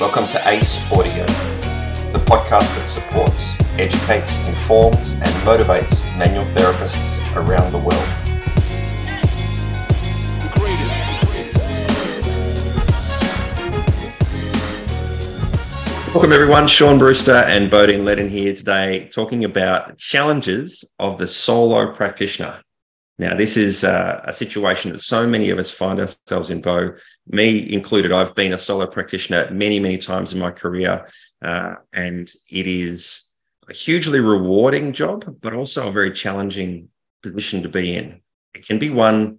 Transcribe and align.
Welcome 0.00 0.28
to 0.28 0.48
ACE 0.48 0.92
Audio, 0.92 1.26
the 2.12 2.22
podcast 2.24 2.76
that 2.76 2.86
supports, 2.86 3.56
educates, 3.80 4.38
informs, 4.46 5.14
and 5.14 5.28
motivates 5.42 6.06
manual 6.16 6.44
therapists 6.44 7.18
around 7.34 7.72
the 7.72 7.78
world. 7.78 8.08
Welcome, 16.14 16.32
everyone. 16.32 16.68
Sean 16.68 17.00
Brewster 17.00 17.32
and 17.32 17.68
Bodine 17.68 18.04
Ledden 18.04 18.28
here 18.30 18.54
today, 18.54 19.08
talking 19.12 19.42
about 19.42 19.98
challenges 19.98 20.84
of 21.00 21.18
the 21.18 21.26
solo 21.26 21.92
practitioner. 21.92 22.60
Now, 23.18 23.34
this 23.34 23.56
is 23.56 23.82
uh, 23.82 24.20
a 24.24 24.32
situation 24.32 24.92
that 24.92 25.00
so 25.00 25.26
many 25.26 25.50
of 25.50 25.58
us 25.58 25.72
find 25.72 25.98
ourselves 25.98 26.50
in, 26.50 26.60
Bo, 26.60 26.94
me 27.26 27.72
included. 27.72 28.12
I've 28.12 28.34
been 28.34 28.52
a 28.52 28.58
solo 28.58 28.86
practitioner 28.86 29.50
many, 29.50 29.80
many 29.80 29.98
times 29.98 30.32
in 30.32 30.38
my 30.38 30.52
career, 30.52 31.08
uh, 31.44 31.74
and 31.92 32.30
it 32.48 32.68
is 32.68 33.24
a 33.68 33.74
hugely 33.74 34.20
rewarding 34.20 34.92
job, 34.92 35.36
but 35.40 35.52
also 35.52 35.88
a 35.88 35.92
very 35.92 36.12
challenging 36.12 36.90
position 37.22 37.64
to 37.64 37.68
be 37.68 37.96
in. 37.96 38.20
It 38.54 38.66
can 38.66 38.78
be 38.78 38.88
one 38.88 39.38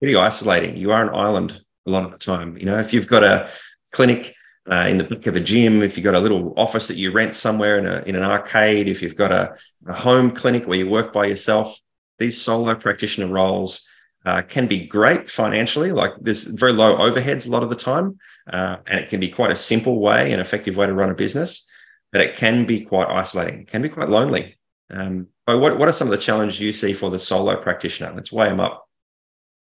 pretty 0.00 0.16
isolating. 0.16 0.76
You 0.76 0.90
are 0.90 1.08
an 1.08 1.14
island 1.14 1.60
a 1.86 1.90
lot 1.90 2.04
of 2.04 2.10
the 2.10 2.18
time. 2.18 2.56
You 2.56 2.66
know, 2.66 2.78
if 2.78 2.92
you've 2.92 3.06
got 3.06 3.22
a 3.22 3.48
clinic 3.92 4.34
uh, 4.70 4.86
in 4.88 4.98
the 4.98 5.04
back 5.04 5.26
of 5.28 5.36
a 5.36 5.40
gym, 5.40 5.82
if 5.82 5.96
you've 5.96 6.04
got 6.04 6.14
a 6.14 6.20
little 6.20 6.52
office 6.56 6.88
that 6.88 6.96
you 6.96 7.12
rent 7.12 7.34
somewhere 7.34 7.78
in, 7.78 7.86
a, 7.86 8.02
in 8.08 8.16
an 8.16 8.24
arcade, 8.24 8.88
if 8.88 9.02
you've 9.02 9.16
got 9.16 9.30
a, 9.30 9.54
a 9.86 9.94
home 9.94 10.32
clinic 10.32 10.66
where 10.66 10.78
you 10.78 10.88
work 10.88 11.12
by 11.12 11.26
yourself, 11.26 11.78
these 12.20 12.40
solo 12.40 12.76
practitioner 12.76 13.26
roles 13.26 13.86
uh, 14.24 14.42
can 14.42 14.66
be 14.66 14.86
great 14.86 15.30
financially. 15.30 15.90
Like 15.90 16.12
there's 16.20 16.44
very 16.44 16.72
low 16.72 16.96
overheads 16.98 17.48
a 17.48 17.50
lot 17.50 17.64
of 17.64 17.70
the 17.70 17.76
time, 17.76 18.18
uh, 18.52 18.76
and 18.86 19.00
it 19.00 19.08
can 19.08 19.18
be 19.18 19.28
quite 19.28 19.50
a 19.50 19.56
simple 19.56 19.98
way 19.98 20.30
and 20.30 20.40
effective 20.40 20.76
way 20.76 20.86
to 20.86 20.94
run 20.94 21.10
a 21.10 21.14
business. 21.14 21.66
But 22.12 22.20
it 22.20 22.36
can 22.36 22.66
be 22.66 22.82
quite 22.82 23.08
isolating. 23.08 23.62
It 23.62 23.68
can 23.68 23.82
be 23.82 23.88
quite 23.88 24.08
lonely. 24.08 24.58
Um, 24.92 25.28
but 25.46 25.58
what 25.58 25.78
what 25.78 25.88
are 25.88 25.92
some 25.92 26.08
of 26.08 26.12
the 26.12 26.18
challenges 26.18 26.60
you 26.60 26.72
see 26.72 26.92
for 26.92 27.10
the 27.10 27.18
solo 27.18 27.56
practitioner? 27.60 28.12
Let's 28.14 28.32
weigh 28.32 28.48
them 28.48 28.60
up. 28.60 28.86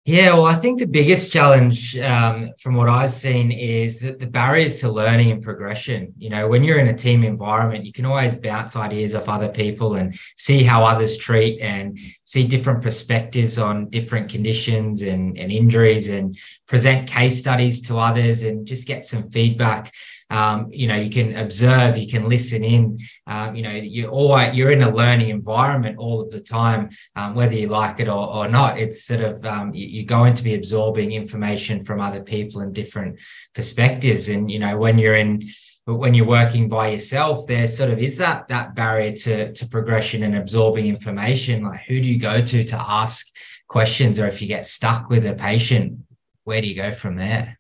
Yeah, 0.08 0.36
well, 0.36 0.45
I 0.45 0.55
think 0.55 0.80
the 0.80 0.88
biggest 0.88 1.33
challenge 1.33 1.97
um, 1.97 2.53
from 2.61 2.75
what 2.75 2.88
I've 2.88 3.09
seen 3.09 3.52
is 3.52 4.00
that 4.00 4.19
the 4.19 4.25
barriers 4.25 4.77
to 4.77 4.89
learning 4.89 5.31
and 5.31 5.44
progression. 5.44 6.14
You 6.17 6.30
know, 6.30 6.47
when 6.47 6.64
you're 6.64 6.80
in 6.80 6.88
a 6.88 6.94
team 6.94 7.25
environment, 7.25 7.83
you 7.83 7.91
can 7.91 8.05
always 8.05 8.38
bounce 8.38 8.77
ideas 8.77 9.16
off 9.16 9.27
other 9.27 9.49
people 9.49 9.95
and 9.95 10.17
see 10.38 10.64
how 10.64 10.86
others 10.86 11.17
treat 11.17 11.59
and 11.59 11.99
see 12.23 12.47
different 12.47 12.81
perspectives 12.83 13.58
on 13.58 13.89
different 13.89 14.30
conditions 14.31 15.02
and, 15.02 15.38
and 15.38 15.52
injuries 15.52 16.08
and 16.08 16.39
present 16.69 17.09
case 17.09 17.38
studies 17.38 17.81
to 17.81 17.97
others 17.97 18.44
and 18.44 18.66
just 18.66 18.88
get 18.88 19.05
some 19.05 19.30
feedback 19.30 19.94
um, 20.30 20.70
you 20.72 20.88
know 20.88 20.95
you 20.95 21.09
can 21.09 21.36
observe 21.38 21.97
you 21.97 22.08
can 22.08 22.28
listen 22.28 22.64
in 22.64 23.00
um, 23.28 23.56
you 23.56 23.61
know 23.61 23.72
you're 23.72 24.11
always 24.11 24.53
you're 24.53 24.72
in 24.72 24.81
a 24.81 24.94
learning 24.94 25.30
environment 25.30 25.97
all 25.97 26.20
of 26.20 26.31
the 26.31 26.42
time 26.42 26.89
um, 27.16 27.33
whether 27.33 27.53
you 27.53 27.67
like 27.67 28.00
it 28.00 28.08
or, 28.08 28.28
or 28.33 28.48
not. 28.48 28.78
It's 28.78 29.03
sort 29.03 29.22
of 29.22 29.45
um, 29.45 29.73
you, 29.73 30.03
are 30.03 30.05
going 30.05 30.33
to 30.36 30.44
be 30.44 30.55
absorbing 30.55 31.14
information 31.14 31.83
from 31.83 32.02
other 32.02 32.22
people 32.22 32.61
and 32.61 32.73
different 32.73 33.20
perspectives. 33.53 34.28
And 34.28 34.52
you 34.52 34.59
know 34.59 34.78
when 34.78 34.98
you're 34.98 35.16
in 35.16 35.48
when 35.86 36.14
you're 36.14 36.28
working 36.28 36.67
by 36.67 36.89
yourself 36.89 37.48
there 37.48 37.66
sort 37.66 37.89
of 37.89 38.00
is 38.00 38.17
that 38.17 38.50
that 38.50 38.75
barrier 38.75 39.14
to 39.14 39.53
to 39.53 39.67
progression 39.67 40.23
and 40.23 40.36
absorbing 40.36 40.88
information. 40.88 41.64
Like 41.64 41.81
who 41.88 42.02
do 42.02 42.08
you 42.08 42.20
go 42.20 42.42
to 42.42 42.64
to 42.64 42.75
ask 42.78 43.28
questions? 43.70 44.20
Or 44.20 44.28
if 44.28 44.42
you 44.42 44.48
get 44.50 44.66
stuck 44.66 45.09
with 45.09 45.25
a 45.25 45.33
patient 45.33 46.00
where 46.44 46.61
do 46.61 46.67
you 46.67 46.75
go 46.75 46.92
from 46.92 47.16
there 47.16 47.56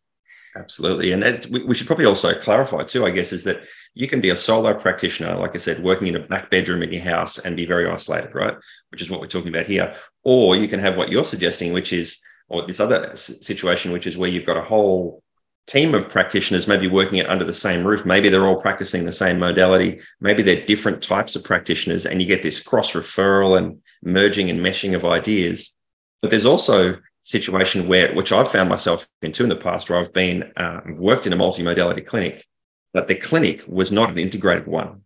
Absolutely. 0.57 1.11
And 1.11 1.45
we, 1.51 1.63
we, 1.63 1.75
should 1.75 1.87
probably 1.87 2.05
also 2.05 2.33
clarify 2.39 2.83
too, 2.83 3.05
I 3.05 3.11
guess, 3.11 3.31
is 3.31 3.43
that 3.43 3.61
you 3.93 4.07
can 4.07 4.21
be 4.21 4.31
a 4.31 4.35
solo 4.35 4.73
practitioner, 4.73 5.35
like 5.37 5.51
I 5.53 5.57
said, 5.57 5.83
working 5.83 6.07
in 6.07 6.15
a 6.15 6.19
back 6.19 6.49
bedroom 6.49 6.81
in 6.81 6.91
your 6.91 7.03
house 7.03 7.37
and 7.37 7.55
be 7.55 7.65
very 7.65 7.87
isolated, 7.87 8.33
right? 8.33 8.55
Which 8.89 9.01
is 9.01 9.09
what 9.09 9.19
we're 9.19 9.27
talking 9.27 9.49
about 9.49 9.67
here. 9.67 9.95
Or 10.23 10.55
you 10.55 10.67
can 10.67 10.79
have 10.79 10.97
what 10.97 11.09
you're 11.09 11.25
suggesting, 11.25 11.73
which 11.73 11.93
is, 11.93 12.19
or 12.47 12.65
this 12.65 12.79
other 12.79 13.15
situation, 13.15 13.91
which 13.91 14.07
is 14.07 14.17
where 14.17 14.29
you've 14.29 14.45
got 14.45 14.57
a 14.57 14.61
whole 14.61 15.21
team 15.67 15.93
of 15.93 16.09
practitioners 16.09 16.67
maybe 16.67 16.87
working 16.87 17.19
it 17.19 17.29
under 17.29 17.45
the 17.45 17.53
same 17.53 17.85
roof. 17.85 18.05
Maybe 18.05 18.29
they're 18.29 18.47
all 18.47 18.61
practicing 18.61 19.05
the 19.05 19.11
same 19.11 19.37
modality. 19.37 19.99
Maybe 20.21 20.41
they're 20.41 20.65
different 20.65 21.03
types 21.03 21.35
of 21.35 21.43
practitioners, 21.43 22.05
and 22.05 22.21
you 22.21 22.27
get 22.27 22.41
this 22.41 22.61
cross 22.61 22.93
referral 22.93 23.57
and 23.57 23.81
merging 24.01 24.49
and 24.49 24.59
meshing 24.59 24.95
of 24.95 25.05
ideas. 25.05 25.75
But 26.21 26.31
there's 26.31 26.45
also 26.45 26.97
situation 27.27 27.89
where, 27.89 28.13
which 28.15 28.31
I've 28.31 28.49
found 28.49 28.69
myself 28.69 29.05
into 29.21 29.43
in 29.43 29.49
the 29.49 29.55
past, 29.57 29.89
where 29.89 29.99
I've 29.99 30.13
been 30.13 30.49
uh, 30.55 30.79
worked 30.95 31.27
in 31.27 31.33
a 31.33 31.37
multimodality 31.37 32.05
clinic, 32.05 32.45
but 32.93 33.09
the 33.09 33.15
clinic 33.15 33.63
was 33.67 33.91
not 33.91 34.09
an 34.09 34.17
integrated 34.17 34.65
one. 34.65 35.01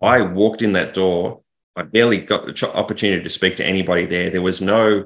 I 0.00 0.22
walked 0.22 0.62
in 0.62 0.72
that 0.72 0.94
door. 0.94 1.42
I 1.76 1.82
barely 1.82 2.18
got 2.18 2.46
the 2.46 2.72
opportunity 2.74 3.22
to 3.22 3.28
speak 3.28 3.56
to 3.56 3.66
anybody 3.66 4.06
there. 4.06 4.30
There 4.30 4.40
was 4.40 4.62
no, 4.62 5.04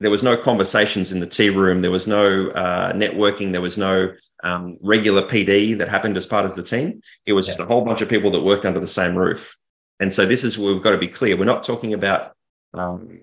there 0.00 0.10
was 0.10 0.22
no 0.22 0.36
conversations 0.36 1.12
in 1.12 1.20
the 1.20 1.26
tea 1.26 1.48
room. 1.48 1.80
There 1.80 1.90
was 1.90 2.06
no 2.06 2.50
uh, 2.50 2.92
networking. 2.92 3.52
There 3.52 3.62
was 3.62 3.78
no 3.78 4.12
um, 4.44 4.76
regular 4.82 5.22
PD 5.22 5.78
that 5.78 5.88
happened 5.88 6.18
as 6.18 6.26
part 6.26 6.44
of 6.44 6.54
the 6.56 6.62
team. 6.62 7.00
It 7.24 7.32
was 7.32 7.46
just 7.46 7.60
a 7.60 7.64
whole 7.64 7.86
bunch 7.86 8.02
of 8.02 8.10
people 8.10 8.30
that 8.32 8.42
worked 8.42 8.66
under 8.66 8.80
the 8.80 8.86
same 8.86 9.16
roof. 9.16 9.56
And 9.98 10.12
so 10.12 10.26
this 10.26 10.44
is 10.44 10.58
where 10.58 10.74
we've 10.74 10.82
got 10.82 10.92
to 10.92 10.98
be 10.98 11.08
clear. 11.08 11.38
We're 11.38 11.44
not 11.44 11.62
talking 11.62 11.94
about 11.94 12.34
um, 12.74 13.20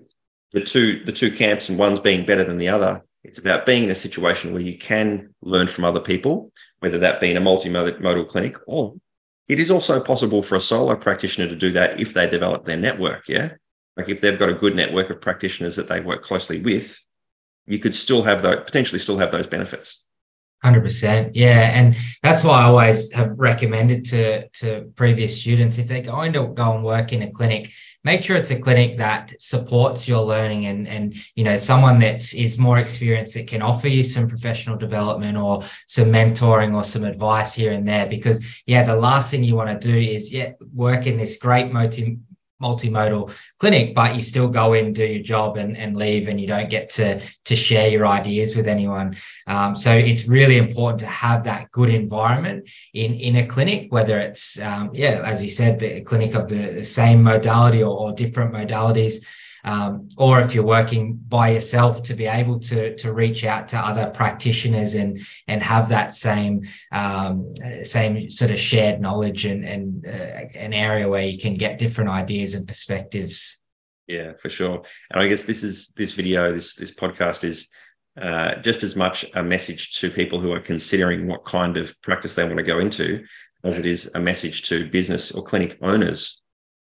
the 0.52 0.60
two 0.60 1.04
the 1.04 1.12
two 1.12 1.30
camps 1.30 1.68
and 1.68 1.78
one's 1.78 2.00
being 2.00 2.26
better 2.26 2.44
than 2.44 2.58
the 2.58 2.68
other. 2.68 3.02
It's 3.24 3.38
about 3.38 3.66
being 3.66 3.84
in 3.84 3.90
a 3.90 3.94
situation 3.94 4.52
where 4.52 4.62
you 4.62 4.78
can 4.78 5.34
learn 5.42 5.66
from 5.66 5.84
other 5.84 6.00
people, 6.00 6.52
whether 6.78 6.98
that 6.98 7.20
be 7.20 7.30
in 7.30 7.36
a 7.36 7.40
multimodal 7.40 8.28
clinic 8.28 8.56
or 8.66 8.94
it 9.48 9.58
is 9.58 9.70
also 9.70 10.00
possible 10.00 10.42
for 10.42 10.56
a 10.56 10.60
solo 10.60 10.94
practitioner 10.94 11.48
to 11.48 11.56
do 11.56 11.72
that 11.72 11.98
if 11.98 12.12
they 12.12 12.28
develop 12.28 12.64
their 12.64 12.76
network. 12.76 13.28
Yeah. 13.28 13.52
Like 13.96 14.08
if 14.08 14.20
they've 14.20 14.38
got 14.38 14.50
a 14.50 14.54
good 14.54 14.76
network 14.76 15.10
of 15.10 15.20
practitioners 15.20 15.76
that 15.76 15.88
they 15.88 16.00
work 16.00 16.22
closely 16.22 16.60
with, 16.60 17.02
you 17.66 17.78
could 17.78 17.94
still 17.94 18.22
have 18.22 18.42
those 18.42 18.62
potentially 18.64 18.98
still 18.98 19.18
have 19.18 19.32
those 19.32 19.46
benefits. 19.46 20.04
Hundred 20.60 20.82
percent, 20.82 21.36
yeah, 21.36 21.70
and 21.72 21.96
that's 22.20 22.42
why 22.42 22.62
I 22.62 22.64
always 22.64 23.12
have 23.12 23.38
recommended 23.38 24.04
to 24.06 24.48
to 24.48 24.90
previous 24.96 25.40
students 25.40 25.78
if 25.78 25.86
they're 25.86 26.02
going 26.02 26.32
to 26.32 26.48
go 26.48 26.74
and 26.74 26.82
work 26.82 27.12
in 27.12 27.22
a 27.22 27.30
clinic, 27.30 27.70
make 28.02 28.24
sure 28.24 28.36
it's 28.36 28.50
a 28.50 28.58
clinic 28.58 28.98
that 28.98 29.32
supports 29.38 30.08
your 30.08 30.24
learning 30.24 30.66
and 30.66 30.88
and 30.88 31.14
you 31.36 31.44
know 31.44 31.56
someone 31.56 32.00
that 32.00 32.34
is 32.34 32.58
more 32.58 32.78
experienced 32.78 33.34
that 33.34 33.46
can 33.46 33.62
offer 33.62 33.86
you 33.86 34.02
some 34.02 34.26
professional 34.26 34.76
development 34.76 35.38
or 35.38 35.62
some 35.86 36.08
mentoring 36.08 36.74
or 36.74 36.82
some 36.82 37.04
advice 37.04 37.54
here 37.54 37.72
and 37.72 37.86
there. 37.86 38.06
Because 38.06 38.44
yeah, 38.66 38.82
the 38.82 38.96
last 38.96 39.30
thing 39.30 39.44
you 39.44 39.54
want 39.54 39.80
to 39.80 39.88
do 39.88 39.96
is 39.96 40.32
yeah 40.32 40.54
work 40.74 41.06
in 41.06 41.16
this 41.16 41.36
great 41.36 41.72
multi 41.72 42.18
multimodal 42.62 43.32
clinic, 43.58 43.94
but 43.94 44.14
you 44.14 44.22
still 44.22 44.48
go 44.48 44.74
in, 44.74 44.92
do 44.92 45.04
your 45.04 45.22
job, 45.22 45.56
and, 45.56 45.76
and 45.76 45.96
leave, 45.96 46.28
and 46.28 46.40
you 46.40 46.46
don't 46.46 46.70
get 46.70 46.90
to 46.90 47.20
to 47.44 47.56
share 47.56 47.88
your 47.88 48.06
ideas 48.06 48.56
with 48.56 48.66
anyone. 48.66 49.16
Um, 49.46 49.76
so 49.76 49.92
it's 49.92 50.26
really 50.26 50.56
important 50.56 51.00
to 51.00 51.06
have 51.06 51.44
that 51.44 51.70
good 51.70 51.90
environment 51.90 52.68
in 52.94 53.14
in 53.14 53.36
a 53.36 53.46
clinic, 53.46 53.92
whether 53.92 54.18
it's 54.18 54.60
um, 54.60 54.90
yeah, 54.92 55.22
as 55.24 55.42
you 55.42 55.50
said, 55.50 55.78
the 55.78 56.00
clinic 56.02 56.34
of 56.34 56.48
the, 56.48 56.72
the 56.72 56.84
same 56.84 57.22
modality 57.22 57.82
or, 57.82 57.96
or 57.96 58.12
different 58.12 58.52
modalities 58.52 59.24
um, 59.64 60.08
or 60.16 60.40
if 60.40 60.54
you're 60.54 60.64
working 60.64 61.14
by 61.28 61.50
yourself 61.50 62.02
to 62.04 62.14
be 62.14 62.26
able 62.26 62.58
to 62.60 62.96
to 62.96 63.12
reach 63.12 63.44
out 63.44 63.68
to 63.68 63.78
other 63.78 64.10
practitioners 64.10 64.94
and 64.94 65.20
and 65.46 65.62
have 65.62 65.88
that 65.88 66.14
same 66.14 66.62
um, 66.92 67.54
same 67.82 68.30
sort 68.30 68.50
of 68.50 68.58
shared 68.58 69.00
knowledge 69.00 69.44
and 69.44 69.64
and 69.64 70.06
uh, 70.06 70.58
an 70.58 70.72
area 70.72 71.08
where 71.08 71.24
you 71.24 71.38
can 71.38 71.54
get 71.54 71.78
different 71.78 72.10
ideas 72.10 72.54
and 72.54 72.66
perspectives. 72.66 73.58
Yeah 74.06 74.32
for 74.38 74.48
sure. 74.48 74.82
And 75.10 75.22
i 75.22 75.28
guess 75.28 75.44
this 75.44 75.62
is 75.62 75.88
this 75.96 76.12
video 76.12 76.52
this 76.52 76.74
this 76.74 76.94
podcast 76.94 77.44
is 77.44 77.68
uh, 78.20 78.56
just 78.56 78.82
as 78.82 78.96
much 78.96 79.24
a 79.34 79.42
message 79.42 79.94
to 80.00 80.10
people 80.10 80.40
who 80.40 80.52
are 80.52 80.60
considering 80.60 81.28
what 81.28 81.44
kind 81.44 81.76
of 81.76 82.00
practice 82.02 82.34
they 82.34 82.44
want 82.44 82.56
to 82.56 82.64
go 82.64 82.80
into 82.80 83.24
as 83.64 83.78
it 83.78 83.86
is 83.86 84.10
a 84.14 84.20
message 84.20 84.68
to 84.68 84.90
business 84.90 85.30
or 85.30 85.42
clinic 85.42 85.78
owners 85.82 86.42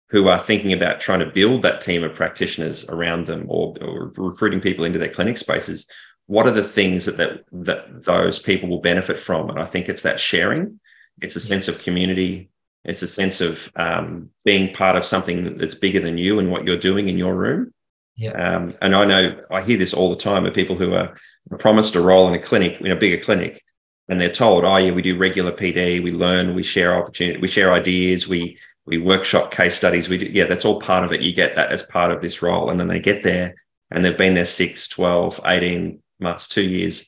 who 0.10 0.28
are 0.28 0.40
thinking 0.40 0.72
about 0.72 1.00
trying 1.00 1.20
to 1.20 1.26
build 1.26 1.62
that 1.64 1.82
team 1.82 2.04
of 2.04 2.14
practitioners 2.14 2.86
around 2.90 3.26
them 3.26 3.46
or, 3.48 3.76
or 3.82 4.14
recruiting 4.16 4.62
people 4.62 4.86
into 4.86 5.00
their 5.00 5.10
clinic 5.10 5.38
spaces 5.38 5.88
what 6.28 6.48
are 6.48 6.52
the 6.52 6.64
things 6.64 7.06
that, 7.06 7.18
that 7.18 7.46
that 7.52 8.04
those 8.04 8.40
people 8.40 8.70
will 8.70 8.80
benefit 8.80 9.20
from? 9.20 9.50
And 9.50 9.60
i 9.60 9.66
think 9.66 9.90
it's 9.90 10.04
that 10.04 10.20
sharing. 10.20 10.80
It's 11.22 11.36
a 11.36 11.42
sense 11.42 11.68
of 11.68 11.80
community. 11.80 12.50
It's 12.84 13.02
a 13.02 13.08
sense 13.08 13.40
of 13.42 13.72
um, 13.76 14.30
being 14.44 14.74
part 14.74 14.98
of 14.98 15.06
something 15.06 15.58
that's 15.58 15.76
bigger 15.76 16.02
than 16.02 16.18
you 16.18 16.40
and 16.40 16.52
what 16.52 16.66
you're 16.66 16.78
doing 16.78 17.08
in 17.08 17.18
your 17.18 17.34
room. 17.34 17.74
Yeah. 18.18 18.32
Um, 18.32 18.76
and 18.82 18.94
I 18.94 19.06
know 19.06 19.42
I 19.50 19.62
hear 19.62 19.78
this 19.78 19.94
all 19.94 20.10
the 20.10 20.22
time 20.22 20.46
of 20.46 20.54
people 20.54 20.76
who 20.76 20.94
are 20.94 21.16
promised 21.58 21.96
a 21.96 22.02
role 22.02 22.28
in 22.28 22.34
a 22.34 22.42
clinic, 22.42 22.82
in 22.82 22.92
a 22.92 22.96
bigger 22.96 23.24
clinic, 23.24 23.64
and 24.10 24.20
they're 24.20 24.30
told, 24.30 24.66
"Oh, 24.66 24.78
yeah, 24.78 24.92
we 24.92 25.02
do 25.02 25.18
regular 25.18 25.52
PD, 25.52 26.04
we 26.04 26.12
learn, 26.12 26.54
we 26.54 26.64
share 26.64 26.96
opportunity, 26.96 27.40
we 27.40 27.48
share 27.48 27.74
ideas, 27.74 28.28
we 28.28 28.58
we 28.86 28.98
workshop 28.98 29.52
case 29.52 29.76
studies. 29.76 30.10
We 30.10 30.18
do, 30.18 30.26
yeah, 30.28 30.46
that's 30.46 30.66
all 30.66 30.80
part 30.80 31.04
of 31.04 31.12
it. 31.12 31.22
You 31.22 31.34
get 31.34 31.56
that 31.56 31.72
as 31.72 31.84
part 31.84 32.12
of 32.12 32.22
this 32.22 32.42
role. 32.42 32.70
And 32.70 32.80
then 32.80 32.88
they 32.88 33.00
get 33.00 33.24
there 33.24 33.56
and 33.92 34.04
they've 34.04 34.18
been 34.18 34.36
there 34.36 34.46
six, 34.46 34.88
12, 34.88 35.42
18 35.46 36.02
months, 36.20 36.48
two 36.48 36.62
years, 36.64 37.06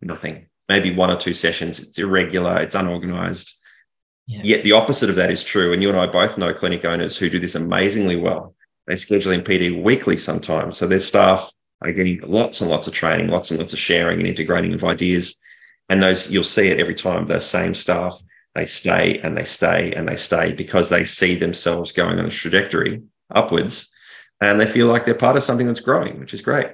nothing, 0.00 0.46
maybe 0.68 0.94
one 0.94 1.10
or 1.10 1.16
two 1.16 1.34
sessions. 1.34 1.80
It's 1.80 1.98
irregular, 1.98 2.58
it's 2.58 2.74
unorganized. 2.74 3.54
Yeah. 4.26 4.40
Yet 4.42 4.64
the 4.64 4.72
opposite 4.72 5.10
of 5.10 5.16
that 5.16 5.30
is 5.30 5.44
true. 5.44 5.72
And 5.72 5.82
you 5.82 5.88
and 5.88 5.98
I 5.98 6.06
both 6.06 6.38
know 6.38 6.52
clinic 6.52 6.84
owners 6.84 7.16
who 7.16 7.30
do 7.30 7.40
this 7.40 7.54
amazingly 7.54 8.16
well. 8.16 8.54
They 8.86 8.96
schedule 8.96 9.32
in 9.32 9.42
PD 9.42 9.82
weekly 9.82 10.16
sometimes. 10.16 10.78
So 10.78 10.86
their 10.86 10.98
staff 10.98 11.50
are 11.82 11.92
getting 11.92 12.20
lots 12.22 12.60
and 12.60 12.70
lots 12.70 12.88
of 12.88 12.94
training, 12.94 13.28
lots 13.28 13.50
and 13.50 13.60
lots 13.60 13.72
of 13.72 13.78
sharing 13.78 14.18
and 14.18 14.28
integrating 14.28 14.72
of 14.74 14.84
ideas. 14.84 15.36
And 15.88 16.02
those 16.02 16.30
you'll 16.30 16.44
see 16.44 16.68
it 16.68 16.80
every 16.80 16.94
time. 16.94 17.26
Those 17.26 17.46
same 17.46 17.74
staff, 17.74 18.20
they 18.58 18.66
stay 18.66 19.20
and 19.22 19.36
they 19.36 19.44
stay 19.44 19.92
and 19.92 20.08
they 20.08 20.16
stay 20.16 20.52
because 20.52 20.88
they 20.88 21.04
see 21.04 21.36
themselves 21.36 21.92
going 21.92 22.18
on 22.18 22.26
a 22.26 22.30
trajectory 22.30 23.02
upwards 23.32 23.88
and 24.40 24.60
they 24.60 24.66
feel 24.66 24.88
like 24.88 25.04
they're 25.04 25.14
part 25.14 25.36
of 25.36 25.44
something 25.44 25.66
that's 25.66 25.80
growing, 25.80 26.18
which 26.18 26.34
is 26.34 26.40
great. 26.40 26.68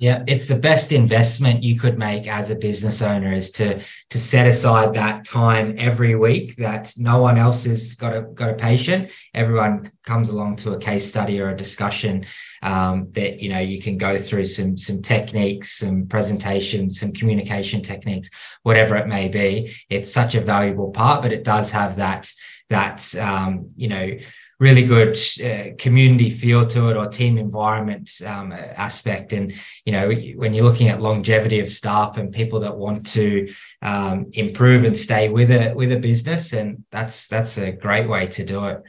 Yeah, 0.00 0.22
it's 0.28 0.46
the 0.46 0.58
best 0.58 0.92
investment 0.92 1.64
you 1.64 1.76
could 1.76 1.98
make 1.98 2.28
as 2.28 2.50
a 2.50 2.54
business 2.54 3.02
owner 3.02 3.32
is 3.32 3.50
to 3.52 3.82
to 4.10 4.18
set 4.18 4.46
aside 4.46 4.94
that 4.94 5.24
time 5.24 5.74
every 5.76 6.14
week 6.14 6.54
that 6.56 6.92
no 6.96 7.20
one 7.20 7.36
else 7.36 7.64
has 7.64 7.96
got 7.96 8.16
a 8.16 8.22
got 8.22 8.50
a 8.50 8.54
patient. 8.54 9.10
Everyone 9.34 9.90
comes 10.04 10.28
along 10.28 10.56
to 10.56 10.74
a 10.74 10.78
case 10.78 11.08
study 11.08 11.40
or 11.40 11.50
a 11.50 11.56
discussion 11.56 12.26
um, 12.62 13.08
that 13.12 13.40
you 13.40 13.48
know 13.48 13.58
you 13.58 13.82
can 13.82 13.98
go 13.98 14.16
through 14.16 14.44
some 14.44 14.76
some 14.76 15.02
techniques, 15.02 15.72
some 15.72 16.06
presentations, 16.06 17.00
some 17.00 17.12
communication 17.12 17.82
techniques, 17.82 18.30
whatever 18.62 18.94
it 18.94 19.08
may 19.08 19.26
be. 19.26 19.74
It's 19.90 20.12
such 20.12 20.36
a 20.36 20.40
valuable 20.40 20.92
part, 20.92 21.22
but 21.22 21.32
it 21.32 21.42
does 21.42 21.72
have 21.72 21.96
that 21.96 22.30
that 22.70 23.16
um, 23.16 23.68
you 23.74 23.88
know 23.88 24.16
really 24.60 24.84
good 24.84 25.16
uh, 25.44 25.76
community 25.78 26.30
feel 26.30 26.66
to 26.66 26.88
it 26.88 26.96
or 26.96 27.06
team 27.06 27.38
environment 27.38 28.10
um, 28.26 28.52
aspect. 28.52 29.32
And 29.32 29.52
you 29.84 29.92
know, 29.92 30.10
when 30.36 30.52
you're 30.52 30.64
looking 30.64 30.88
at 30.88 31.00
longevity 31.00 31.60
of 31.60 31.68
staff 31.68 32.16
and 32.16 32.32
people 32.32 32.60
that 32.60 32.76
want 32.76 33.06
to 33.12 33.52
um, 33.82 34.30
improve 34.32 34.84
and 34.84 34.96
stay 34.96 35.28
with 35.28 35.50
a 35.50 35.72
with 35.74 35.92
a 35.92 35.98
business, 35.98 36.52
and 36.52 36.84
that's 36.90 37.28
that's 37.28 37.58
a 37.58 37.72
great 37.72 38.08
way 38.08 38.26
to 38.28 38.44
do 38.44 38.66
it. 38.66 38.82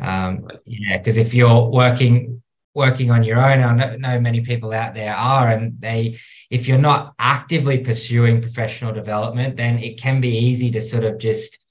Um, 0.00 0.48
yeah, 0.64 0.98
because 0.98 1.16
if 1.16 1.34
you're 1.34 1.66
working 1.66 2.42
working 2.74 3.10
on 3.10 3.24
your 3.24 3.38
own, 3.38 3.60
I 3.60 3.74
know, 3.74 3.96
know 3.96 4.20
many 4.20 4.40
people 4.42 4.72
out 4.72 4.94
there 4.94 5.14
are, 5.14 5.48
and 5.48 5.80
they, 5.80 6.16
if 6.48 6.68
you're 6.68 6.78
not 6.78 7.12
actively 7.18 7.78
pursuing 7.78 8.40
professional 8.40 8.92
development, 8.92 9.56
then 9.56 9.80
it 9.80 10.00
can 10.00 10.20
be 10.20 10.38
easy 10.38 10.70
to 10.70 10.80
sort 10.80 11.02
of 11.02 11.18
just 11.18 11.66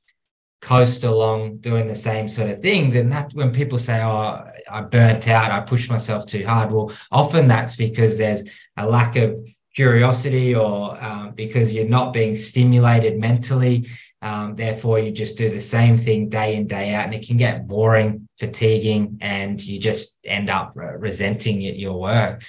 coast 0.62 1.04
along 1.04 1.58
doing 1.58 1.88
the 1.88 1.96
same 1.96 2.28
sort 2.28 2.50
of 2.50 2.60
things. 2.62 2.96
And 2.96 3.12
that 3.12 3.32
when 3.34 3.52
people 3.52 3.78
say, 3.78 4.02
Oh, 4.02 4.46
I 4.70 4.82
burnt 4.82 5.28
out, 5.28 5.52
I 5.52 5.60
pushed 5.62 5.90
myself 5.90 6.26
too 6.26 6.46
hard. 6.46 6.72
Well, 6.72 6.92
often 7.12 7.48
that's 7.48 7.76
because 7.76 8.18
there's 8.18 8.44
a 8.76 8.88
lack 8.88 9.16
of 9.16 9.38
curiosity 9.76 10.56
or 10.56 11.02
um, 11.04 11.34
because 11.36 11.74
you're 11.74 11.88
not 11.88 12.12
being 12.12 12.36
stimulated 12.36 13.20
mentally. 13.20 13.88
Um, 14.24 14.56
therefore, 14.56 14.98
you 14.98 15.12
just 15.12 15.38
do 15.38 15.50
the 15.50 15.60
same 15.60 15.96
thing 15.98 16.30
day 16.30 16.56
in, 16.56 16.66
day 16.66 16.96
out, 16.96 17.06
and 17.06 17.14
it 17.14 17.28
can 17.28 17.38
get 17.38 17.68
boring, 17.68 18.28
fatiguing, 18.40 19.20
and 19.22 19.64
you 19.64 19.80
just 19.80 20.18
end 20.24 20.50
up 20.50 20.74
resenting 20.76 21.62
your 21.62 22.00
work. 22.00 22.44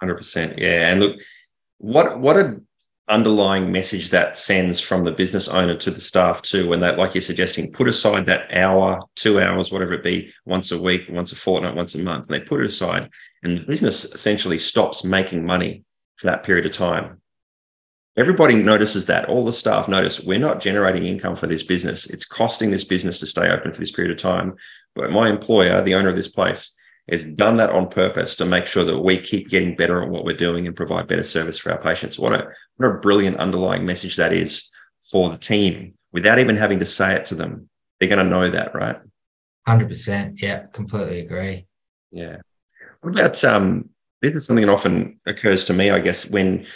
100%. 0.00 0.58
Yeah. 0.58 0.90
And 0.90 1.00
look, 1.00 1.20
what, 1.78 2.20
what 2.20 2.36
a 2.36 2.60
underlying 3.12 3.70
message 3.70 4.10
that 4.10 4.36
sends 4.36 4.80
from 4.80 5.04
the 5.04 5.10
business 5.10 5.46
owner 5.48 5.76
to 5.76 5.90
the 5.90 6.00
staff 6.00 6.40
too 6.42 6.68
when 6.68 6.80
that 6.80 6.98
like 6.98 7.14
you're 7.14 7.22
suggesting 7.22 7.70
put 7.70 7.88
aside 7.88 8.26
that 8.26 8.52
hour 8.52 9.00
two 9.16 9.40
hours 9.40 9.70
whatever 9.70 9.92
it 9.92 10.02
be 10.02 10.32
once 10.46 10.72
a 10.72 10.80
week 10.80 11.02
once 11.10 11.30
a 11.30 11.36
fortnight 11.36 11.76
once 11.76 11.94
a 11.94 11.98
month 11.98 12.26
and 12.26 12.34
they 12.34 12.44
put 12.44 12.60
it 12.60 12.66
aside 12.66 13.10
and 13.42 13.58
the 13.58 13.62
business 13.62 14.04
essentially 14.06 14.58
stops 14.58 15.04
making 15.04 15.44
money 15.44 15.84
for 16.22 16.28
that 16.28 16.44
period 16.44 16.64
of 16.64 16.72
time. 16.72 17.20
Everybody 18.16 18.54
notices 18.54 19.06
that. 19.06 19.28
All 19.28 19.44
the 19.44 19.52
staff 19.52 19.88
notice 19.88 20.20
we're 20.20 20.38
not 20.38 20.60
generating 20.60 21.04
income 21.04 21.34
for 21.34 21.46
this 21.46 21.62
business. 21.62 22.06
It's 22.06 22.24
costing 22.24 22.70
this 22.70 22.84
business 22.84 23.18
to 23.20 23.26
stay 23.26 23.48
open 23.48 23.72
for 23.72 23.80
this 23.80 23.90
period 23.90 24.12
of 24.12 24.18
time. 24.18 24.54
But 24.94 25.10
my 25.10 25.28
employer 25.28 25.82
the 25.82 25.94
owner 25.94 26.10
of 26.10 26.16
this 26.16 26.28
place 26.28 26.74
has 27.10 27.24
done 27.24 27.56
that 27.56 27.70
on 27.70 27.88
purpose 27.88 28.36
to 28.36 28.44
make 28.44 28.66
sure 28.66 28.84
that 28.84 28.98
we 28.98 29.18
keep 29.18 29.48
getting 29.48 29.74
better 29.74 30.02
at 30.02 30.08
what 30.08 30.24
we're 30.24 30.36
doing 30.36 30.66
and 30.66 30.76
provide 30.76 31.08
better 31.08 31.24
service 31.24 31.58
for 31.58 31.72
our 31.72 31.82
patients. 31.82 32.18
What 32.18 32.34
a 32.34 32.48
what 32.76 32.88
a 32.88 32.98
brilliant 32.98 33.36
underlying 33.38 33.86
message 33.86 34.16
that 34.16 34.32
is 34.32 34.68
for 35.10 35.30
the 35.30 35.38
team 35.38 35.94
without 36.12 36.38
even 36.38 36.56
having 36.56 36.78
to 36.78 36.86
say 36.86 37.14
it 37.14 37.26
to 37.26 37.34
them. 37.34 37.68
They're 37.98 38.08
going 38.08 38.24
to 38.24 38.30
know 38.30 38.48
that, 38.50 38.74
right? 38.74 38.98
Hundred 39.66 39.88
percent. 39.88 40.42
Yeah, 40.42 40.66
completely 40.72 41.20
agree. 41.20 41.66
Yeah. 42.10 42.38
What 43.00 43.10
about 43.10 43.42
um? 43.44 43.90
This 44.20 44.34
is 44.34 44.46
something 44.46 44.64
that 44.64 44.72
often 44.72 45.20
occurs 45.26 45.64
to 45.64 45.72
me, 45.72 45.90
I 45.90 45.98
guess, 45.98 46.30
when 46.30 46.66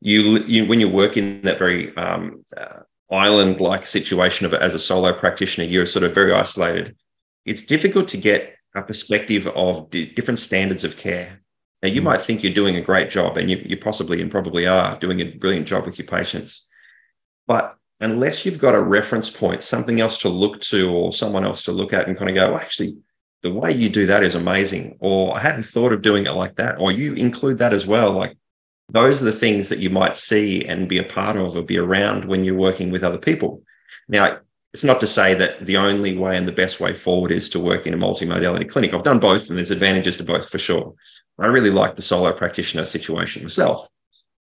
you, 0.00 0.38
you 0.38 0.66
when 0.66 0.80
you 0.80 0.88
work 0.88 1.16
in 1.16 1.42
that 1.42 1.58
very 1.58 1.96
um, 1.96 2.44
uh, 2.56 2.80
island-like 3.10 3.86
situation 3.86 4.46
of 4.46 4.54
as 4.54 4.74
a 4.74 4.78
solo 4.78 5.12
practitioner, 5.12 5.68
you're 5.68 5.86
sort 5.86 6.04
of 6.04 6.14
very 6.14 6.32
isolated. 6.32 6.96
It's 7.44 7.62
difficult 7.62 8.08
to 8.08 8.16
get 8.16 8.56
a 8.74 8.82
perspective 8.82 9.46
of 9.46 9.88
different 9.90 10.40
standards 10.40 10.82
of 10.82 10.96
care. 10.96 11.40
Now, 11.86 11.92
you 11.92 12.00
mm. 12.00 12.04
might 12.06 12.22
think 12.22 12.42
you're 12.42 12.52
doing 12.52 12.74
a 12.74 12.80
great 12.80 13.10
job, 13.10 13.36
and 13.36 13.48
you, 13.48 13.62
you 13.64 13.76
possibly 13.76 14.20
and 14.20 14.28
probably 14.28 14.66
are 14.66 14.98
doing 14.98 15.20
a 15.20 15.24
brilliant 15.24 15.68
job 15.68 15.86
with 15.86 15.98
your 16.00 16.08
patients. 16.08 16.66
But 17.46 17.76
unless 18.00 18.44
you've 18.44 18.58
got 18.58 18.74
a 18.74 18.82
reference 18.82 19.30
point, 19.30 19.62
something 19.62 20.00
else 20.00 20.18
to 20.18 20.28
look 20.28 20.60
to, 20.62 20.90
or 20.90 21.12
someone 21.12 21.44
else 21.44 21.62
to 21.66 21.72
look 21.72 21.92
at 21.92 22.08
and 22.08 22.18
kind 22.18 22.28
of 22.28 22.34
go, 22.34 22.50
well, 22.50 22.60
actually, 22.60 22.96
the 23.42 23.52
way 23.52 23.70
you 23.70 23.88
do 23.88 24.06
that 24.06 24.24
is 24.24 24.34
amazing, 24.34 24.96
or 24.98 25.36
I 25.36 25.40
hadn't 25.40 25.62
thought 25.62 25.92
of 25.92 26.02
doing 26.02 26.26
it 26.26 26.32
like 26.32 26.56
that, 26.56 26.80
or 26.80 26.90
you 26.90 27.14
include 27.14 27.58
that 27.58 27.72
as 27.72 27.86
well. 27.86 28.10
Like 28.10 28.36
those 28.88 29.22
are 29.22 29.26
the 29.26 29.32
things 29.32 29.68
that 29.68 29.78
you 29.78 29.88
might 29.88 30.16
see 30.16 30.64
and 30.64 30.88
be 30.88 30.98
a 30.98 31.04
part 31.04 31.36
of 31.36 31.56
or 31.56 31.62
be 31.62 31.78
around 31.78 32.24
when 32.24 32.42
you're 32.42 32.56
working 32.56 32.90
with 32.90 33.04
other 33.04 33.18
people. 33.18 33.62
Now, 34.08 34.40
it's 34.76 34.84
not 34.84 35.00
to 35.00 35.06
say 35.06 35.32
that 35.32 35.64
the 35.64 35.78
only 35.78 36.18
way 36.18 36.36
and 36.36 36.46
the 36.46 36.52
best 36.52 36.80
way 36.80 36.92
forward 36.92 37.32
is 37.32 37.48
to 37.48 37.58
work 37.58 37.86
in 37.86 37.94
a 37.94 37.96
multimodality 37.96 38.68
clinic. 38.68 38.92
I've 38.92 39.02
done 39.02 39.18
both, 39.18 39.48
and 39.48 39.56
there's 39.56 39.70
advantages 39.70 40.18
to 40.18 40.22
both 40.22 40.50
for 40.50 40.58
sure. 40.58 40.92
I 41.38 41.46
really 41.46 41.70
like 41.70 41.96
the 41.96 42.02
solo 42.02 42.30
practitioner 42.34 42.84
situation 42.84 43.42
myself. 43.42 43.88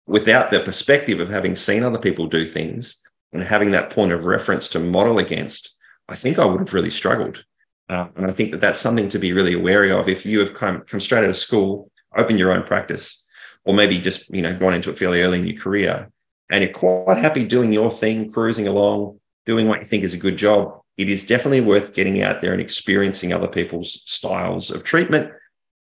Without 0.07 0.51
the 0.51 0.61
perspective 0.61 1.21
of 1.21 1.31
having 1.31 1.57
seen 1.57 1.83
other 1.83 1.99
people 1.99 2.27
do 2.27 2.45
things 2.45 2.99
and 3.33 3.43
having 3.43 3.71
that 3.71 3.89
point 3.89 4.13
of 4.13 4.27
reference 4.27 4.69
to 4.69 4.81
model 4.81 5.19
against, 5.19 5.75
I 6.11 6.15
think 6.15 6.39
I 6.39 6.45
would 6.45 6.61
have 6.61 6.75
really 6.75 6.91
struggled. 6.91 7.43
Uh, 7.89 8.09
and 8.15 8.27
I 8.27 8.35
think 8.35 8.51
that 8.51 8.61
that's 8.61 8.79
something 8.79 9.09
to 9.09 9.19
be 9.19 9.33
really 9.33 9.57
wary 9.57 9.91
of. 9.91 10.11
If 10.11 10.27
you 10.27 10.41
have 10.41 10.53
come, 10.53 10.83
come 10.83 11.01
straight 11.01 11.25
out 11.25 11.31
of 11.31 11.39
school, 11.39 11.91
open 12.15 12.37
your 12.37 12.53
own 12.53 12.65
practice, 12.65 13.23
or 13.65 13.73
maybe 13.73 13.99
just 13.99 14.29
you 14.29 14.43
know 14.43 14.55
gone 14.55 14.75
into 14.75 14.91
it 14.91 14.99
fairly 14.99 15.23
early 15.23 15.39
in 15.39 15.47
your 15.47 15.59
career, 15.59 16.11
and 16.51 16.63
you're 16.63 16.73
quite 16.75 17.17
happy 17.17 17.47
doing 17.47 17.73
your 17.73 17.91
thing, 17.91 18.31
cruising 18.31 18.69
along, 18.69 19.19
doing 19.49 19.67
what 19.67 19.81
you 19.81 19.87
think 19.87 20.05
is 20.05 20.13
a 20.13 20.19
good 20.19 20.37
job, 20.37 20.79
it 20.99 21.09
is 21.09 21.25
definitely 21.25 21.63
worth 21.63 21.95
getting 21.95 22.23
out 22.23 22.43
there 22.43 22.53
and 22.53 22.61
experiencing 22.61 23.33
other 23.33 23.49
people's 23.49 24.03
styles 24.05 24.71
of 24.71 24.85
treatment, 24.85 25.33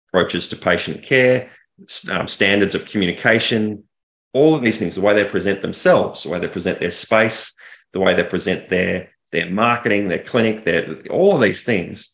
approaches 0.09 0.47
to 0.47 0.55
patient 0.55 1.03
care, 1.03 1.51
um, 2.09 2.29
standards 2.29 2.77
of 2.77 2.87
communication, 2.87 3.83
all 4.33 4.55
of 4.55 4.63
these 4.63 4.79
things, 4.79 4.95
the 4.95 5.01
way 5.01 5.15
they 5.15 5.25
present 5.25 5.63
themselves, 5.63 6.23
the 6.23 6.29
way 6.29 6.39
they 6.39 6.47
present 6.47 6.79
their 6.79 6.93
space, 6.93 7.53
the 7.93 7.99
way 7.99 8.15
they 8.15 8.23
present 8.23 8.69
their 8.69 9.11
their 9.33 9.51
marketing, 9.51 10.07
their 10.07 10.23
clinic, 10.23 10.65
their 10.65 11.03
all 11.11 11.35
of 11.35 11.43
these 11.43 11.65
things 11.65 12.11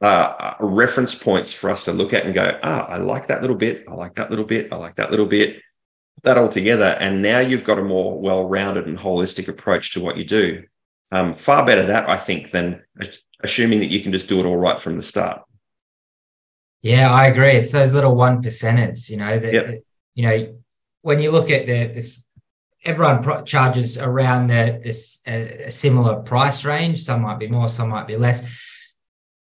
are 0.00 0.56
reference 0.60 1.14
points 1.16 1.52
for 1.52 1.68
us 1.68 1.84
to 1.84 1.92
look 1.92 2.12
at 2.12 2.24
and 2.24 2.34
go, 2.34 2.58
ah, 2.62 2.86
I 2.86 2.98
like 2.98 3.26
that 3.26 3.40
little 3.40 3.56
bit, 3.56 3.84
I 3.88 3.94
like 3.94 4.14
that 4.14 4.30
little 4.30 4.44
bit, 4.44 4.72
I 4.72 4.76
like 4.76 4.96
that 4.96 5.10
little 5.10 5.26
bit, 5.26 5.60
that 6.22 6.38
all 6.38 6.48
together, 6.48 6.96
and 7.00 7.22
now 7.22 7.40
you've 7.40 7.64
got 7.64 7.80
a 7.80 7.82
more 7.82 8.20
well-rounded 8.20 8.86
and 8.86 8.98
holistic 8.98 9.48
approach 9.48 9.94
to 9.94 10.00
what 10.00 10.16
you 10.16 10.24
do. 10.24 10.64
Um, 11.12 11.34
far 11.34 11.64
better 11.64 11.86
that, 11.86 12.08
I 12.08 12.16
think, 12.16 12.50
than 12.50 12.82
assuming 13.44 13.80
that 13.80 13.90
you 13.90 14.00
can 14.00 14.12
just 14.12 14.28
do 14.28 14.40
it 14.40 14.46
all 14.46 14.56
right 14.56 14.80
from 14.80 14.96
the 14.96 15.02
start. 15.02 15.42
Yeah, 16.80 17.12
I 17.12 17.26
agree. 17.26 17.52
It's 17.52 17.70
those 17.70 17.94
little 17.94 18.16
one 18.16 18.42
percenters, 18.42 19.10
you 19.10 19.18
know, 19.18 19.38
that, 19.38 19.52
yep. 19.52 19.82
you 20.14 20.26
know, 20.26 20.58
when 21.02 21.20
you 21.20 21.30
look 21.30 21.50
at 21.50 21.66
the, 21.66 21.92
this, 21.92 22.26
everyone 22.84 23.22
pro- 23.22 23.42
charges 23.42 23.98
around 23.98 24.48
the, 24.48 24.80
this 24.82 25.20
uh, 25.26 25.70
similar 25.70 26.16
price 26.22 26.64
range. 26.64 27.02
Some 27.02 27.20
might 27.20 27.38
be 27.38 27.46
more, 27.46 27.68
some 27.68 27.90
might 27.90 28.06
be 28.06 28.16
less. 28.16 28.42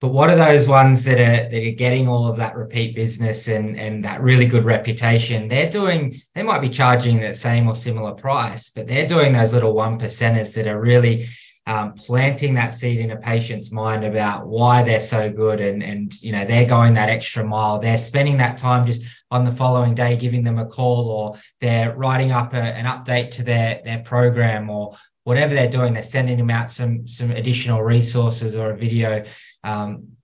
But 0.01 0.09
what 0.09 0.31
are 0.31 0.37
those 0.37 0.67
ones 0.67 1.05
that 1.05 1.21
are 1.21 1.51
that 1.51 1.63
are 1.63 1.73
getting 1.73 2.09
all 2.09 2.27
of 2.27 2.39
that 2.39 2.57
repeat 2.57 2.97
business 2.97 3.49
and 3.49 3.79
and 3.79 4.03
that 4.07 4.23
really 4.23 4.47
good 4.47 4.65
reputation? 4.65 5.47
They're 5.47 5.69
doing. 5.69 6.17
They 6.35 6.43
might 6.43 6.63
be 6.63 6.71
charging 6.71 7.21
the 7.21 7.35
same 7.35 7.69
or 7.69 7.75
similar 7.75 8.13
price, 8.13 8.71
but 8.71 8.89
they're 8.89 9.07
doing 9.07 9.33
those 9.33 9.53
little 9.53 9.75
one 9.75 9.99
percenters 9.99 10.55
that 10.55 10.67
are 10.67 10.81
really 10.81 11.29
um, 11.67 11.93
planting 11.93 12.55
that 12.55 12.75
seed 12.75 13.01
in 13.01 13.11
a 13.11 13.17
patient's 13.17 13.71
mind 13.71 14.05
about 14.05 14.47
why 14.47 14.83
they're 14.83 15.01
so 15.01 15.31
good 15.31 15.61
and 15.61 15.83
and 15.83 16.21
you 16.23 16.33
know 16.33 16.45
they're 16.45 16.67
going 16.67 16.95
that 16.95 17.11
extra 17.11 17.45
mile. 17.45 17.79
They're 17.79 17.99
spending 17.99 18.39
that 18.39 18.59
time 18.59 18.87
just 18.87 19.03
on 19.31 19.45
the 19.45 19.53
following 19.53 19.95
day 19.95 20.17
giving 20.17 20.43
them 20.43 20.59
a 20.59 20.67
call 20.67 21.09
or 21.09 21.37
they're 21.61 21.95
writing 21.95 22.33
up 22.33 22.55
a, 22.55 22.57
an 22.57 22.87
update 22.87 23.31
to 23.33 23.43
their 23.43 23.83
their 23.85 24.01
program 24.01 24.71
or 24.71 24.97
whatever 25.25 25.55
they're 25.55 25.69
doing. 25.69 25.93
They're 25.93 26.03
sending 26.03 26.39
them 26.39 26.51
out 26.51 26.71
some 26.71 27.07
some 27.07 27.31
additional 27.31 27.83
resources 27.83 28.57
or 28.57 28.71
a 28.71 28.77
video. 28.77 29.25
Um, 29.63 30.17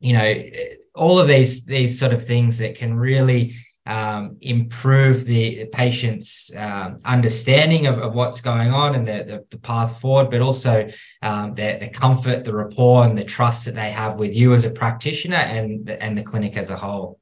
you 0.00 0.12
know 0.12 0.44
all 0.94 1.18
of 1.18 1.28
these 1.28 1.64
these 1.64 1.98
sort 1.98 2.12
of 2.12 2.24
things 2.24 2.58
that 2.58 2.76
can 2.76 2.94
really 2.94 3.54
um, 3.88 4.36
improve 4.42 5.24
the, 5.24 5.60
the 5.60 5.66
patient's 5.66 6.54
um, 6.54 6.98
understanding 7.06 7.86
of, 7.86 7.98
of, 7.98 8.12
what's 8.12 8.42
going 8.42 8.70
on 8.70 8.94
and 8.94 9.08
the, 9.08 9.24
the, 9.24 9.46
the 9.50 9.58
path 9.58 9.98
forward, 9.98 10.30
but 10.30 10.42
also 10.42 10.90
um, 11.22 11.54
the, 11.54 11.78
the 11.80 11.88
comfort, 11.88 12.44
the 12.44 12.54
rapport, 12.54 13.04
and 13.04 13.16
the 13.16 13.24
trust 13.24 13.64
that 13.64 13.74
they 13.74 13.90
have 13.90 14.18
with 14.18 14.36
you 14.36 14.52
as 14.52 14.66
a 14.66 14.70
practitioner 14.70 15.36
and 15.36 15.86
the, 15.86 16.00
and 16.02 16.18
the 16.18 16.22
clinic 16.22 16.58
as 16.58 16.68
a 16.68 16.76
whole. 16.76 17.18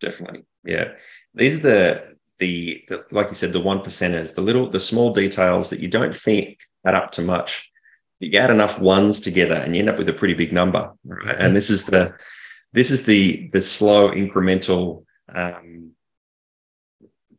Definitely, 0.00 0.44
yeah. 0.64 0.88
These 1.32 1.58
are 1.58 1.60
the, 1.60 2.16
the 2.40 2.84
the 2.88 3.04
like 3.12 3.28
you 3.28 3.36
said, 3.36 3.52
the 3.52 3.60
one 3.60 3.78
percenters, 3.78 4.34
the 4.34 4.42
little, 4.42 4.68
the 4.68 4.80
small 4.80 5.12
details 5.12 5.70
that 5.70 5.78
you 5.78 5.86
don't 5.86 6.14
think 6.14 6.58
add 6.84 6.96
up 6.96 7.12
to 7.12 7.22
much. 7.22 7.70
You 8.18 8.36
add 8.36 8.50
enough 8.50 8.80
ones 8.80 9.20
together, 9.20 9.54
and 9.54 9.76
you 9.76 9.80
end 9.80 9.90
up 9.90 9.98
with 9.98 10.08
a 10.08 10.12
pretty 10.12 10.34
big 10.34 10.52
number. 10.52 10.92
Right? 11.04 11.36
And 11.38 11.54
this 11.54 11.70
is 11.70 11.84
the 11.84 12.14
this 12.72 12.90
is 12.90 13.04
the 13.04 13.48
the 13.52 13.60
slow 13.60 14.10
incremental 14.10 15.04
um, 15.32 15.92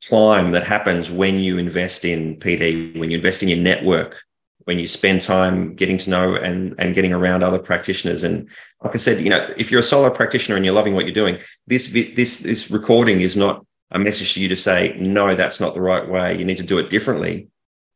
climb 0.07 0.51
that 0.51 0.63
happens 0.63 1.11
when 1.11 1.39
you 1.39 1.57
invest 1.57 2.05
in 2.05 2.37
PD, 2.37 2.97
when 2.97 3.09
you 3.11 3.17
invest 3.17 3.43
in 3.43 3.49
your 3.49 3.57
network, 3.57 4.21
when 4.65 4.79
you 4.79 4.87
spend 4.87 5.21
time 5.21 5.75
getting 5.75 5.97
to 5.97 6.09
know 6.09 6.35
and, 6.35 6.75
and 6.79 6.95
getting 6.95 7.13
around 7.13 7.43
other 7.43 7.59
practitioners. 7.59 8.23
And 8.23 8.49
like 8.83 8.95
I 8.95 8.97
said, 8.97 9.21
you 9.21 9.29
know, 9.29 9.53
if 9.57 9.71
you're 9.71 9.79
a 9.79 9.83
solo 9.83 10.09
practitioner 10.09 10.55
and 10.55 10.65
you're 10.65 10.73
loving 10.73 10.95
what 10.95 11.05
you're 11.05 11.13
doing, 11.13 11.39
this 11.67 11.87
this 11.91 12.39
this 12.39 12.71
recording 12.71 13.21
is 13.21 13.35
not 13.35 13.65
a 13.91 13.99
message 13.99 14.33
to 14.33 14.39
you 14.41 14.47
to 14.49 14.55
say, 14.55 14.95
no, 14.99 15.35
that's 15.35 15.59
not 15.59 15.73
the 15.73 15.81
right 15.81 16.07
way. 16.07 16.37
You 16.37 16.45
need 16.45 16.57
to 16.57 16.63
do 16.63 16.79
it 16.79 16.89
differently. 16.89 17.47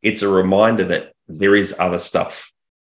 It's 0.01 0.21
a 0.21 0.29
reminder 0.29 0.83
that 0.85 1.13
there 1.27 1.55
is 1.55 1.75
other 1.77 1.97
stuff. 1.97 2.51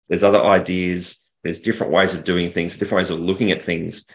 There's 0.07 0.23
other 0.23 0.41
ideas. 0.41 1.19
There's 1.43 1.59
different 1.59 1.93
ways 1.93 2.13
of 2.13 2.23
doing 2.23 2.51
things, 2.51 2.77
different 2.77 3.01
ways 3.01 3.09
of 3.09 3.19
looking 3.19 3.51
at 3.51 3.61
things. 3.61 4.05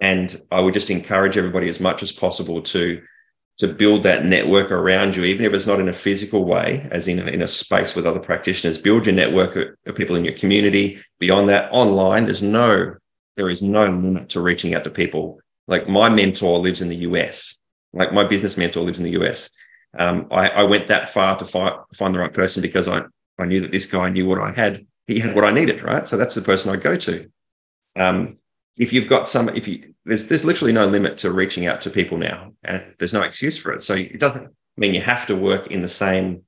And 0.00 0.40
I 0.50 0.60
would 0.60 0.74
just 0.74 0.90
encourage 0.90 1.36
everybody 1.36 1.68
as 1.68 1.80
much 1.80 2.02
as 2.02 2.12
possible 2.12 2.62
to 2.62 3.02
to 3.58 3.68
build 3.68 4.02
that 4.04 4.24
network 4.24 4.70
around 4.70 5.14
you, 5.14 5.22
even 5.24 5.44
if 5.44 5.52
it's 5.52 5.66
not 5.66 5.80
in 5.80 5.88
a 5.90 5.92
physical 5.92 6.46
way, 6.46 6.88
as 6.90 7.06
in 7.08 7.18
a, 7.18 7.26
in 7.26 7.42
a 7.42 7.46
space 7.46 7.94
with 7.94 8.06
other 8.06 8.18
practitioners. 8.18 8.78
Build 8.78 9.04
your 9.04 9.14
network 9.14 9.76
of 9.84 9.94
people 9.94 10.16
in 10.16 10.24
your 10.24 10.32
community. 10.32 10.98
Beyond 11.18 11.50
that, 11.50 11.70
online, 11.70 12.24
there's 12.24 12.42
no 12.42 12.94
there 13.36 13.50
is 13.50 13.62
no 13.62 13.84
limit 13.84 14.30
to 14.30 14.40
reaching 14.40 14.74
out 14.74 14.84
to 14.84 14.90
people. 14.90 15.40
Like 15.66 15.88
my 15.88 16.08
mentor 16.08 16.58
lives 16.58 16.80
in 16.80 16.88
the 16.88 16.96
US. 17.08 17.56
Like 17.92 18.12
my 18.12 18.24
business 18.24 18.56
mentor 18.56 18.82
lives 18.82 18.98
in 18.98 19.04
the 19.04 19.22
US. 19.22 19.50
Um, 19.98 20.28
I, 20.30 20.48
I, 20.48 20.62
went 20.62 20.86
that 20.88 21.08
far 21.12 21.36
to 21.36 21.44
find, 21.44 21.74
find 21.94 22.14
the 22.14 22.20
right 22.20 22.32
person 22.32 22.62
because 22.62 22.86
I, 22.86 23.02
I 23.38 23.44
knew 23.46 23.60
that 23.60 23.72
this 23.72 23.86
guy 23.86 24.08
knew 24.08 24.26
what 24.26 24.40
I 24.40 24.52
had. 24.52 24.86
He 25.06 25.18
had 25.18 25.34
what 25.34 25.44
I 25.44 25.50
needed, 25.50 25.82
right? 25.82 26.06
So 26.06 26.16
that's 26.16 26.34
the 26.34 26.42
person 26.42 26.70
I 26.70 26.76
go 26.76 26.96
to. 26.96 27.30
Um, 27.96 28.38
if 28.80 28.94
you've 28.94 29.08
got 29.08 29.28
some, 29.28 29.50
if 29.50 29.68
you 29.68 29.94
there's 30.06 30.26
there's 30.26 30.44
literally 30.44 30.72
no 30.72 30.86
limit 30.86 31.18
to 31.18 31.30
reaching 31.30 31.66
out 31.66 31.82
to 31.82 31.90
people 31.90 32.16
now, 32.16 32.52
and 32.64 32.82
there's 32.98 33.12
no 33.12 33.20
excuse 33.20 33.58
for 33.58 33.72
it. 33.72 33.82
So 33.82 33.94
it 33.94 34.18
doesn't 34.18 34.48
mean 34.78 34.94
you 34.94 35.02
have 35.02 35.26
to 35.26 35.36
work 35.36 35.66
in 35.66 35.82
the 35.82 35.88
same 35.88 36.42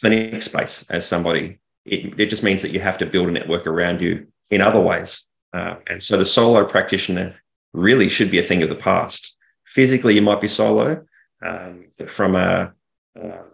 clinic 0.00 0.42
space 0.42 0.84
as 0.90 1.06
somebody. 1.06 1.60
It, 1.84 2.18
it 2.18 2.26
just 2.30 2.42
means 2.42 2.62
that 2.62 2.72
you 2.72 2.80
have 2.80 2.98
to 2.98 3.06
build 3.06 3.28
a 3.28 3.30
network 3.30 3.66
around 3.68 4.02
you 4.02 4.26
in 4.50 4.60
other 4.60 4.80
ways. 4.80 5.24
Uh, 5.52 5.76
and 5.86 6.02
so 6.02 6.16
the 6.16 6.24
solo 6.24 6.64
practitioner 6.64 7.36
really 7.72 8.08
should 8.08 8.30
be 8.30 8.40
a 8.40 8.46
thing 8.46 8.62
of 8.64 8.68
the 8.68 8.74
past. 8.74 9.36
Physically, 9.64 10.14
you 10.16 10.22
might 10.22 10.40
be 10.40 10.48
solo, 10.48 11.04
um, 11.46 11.86
but 11.96 12.10
from 12.10 12.34
a, 12.34 12.72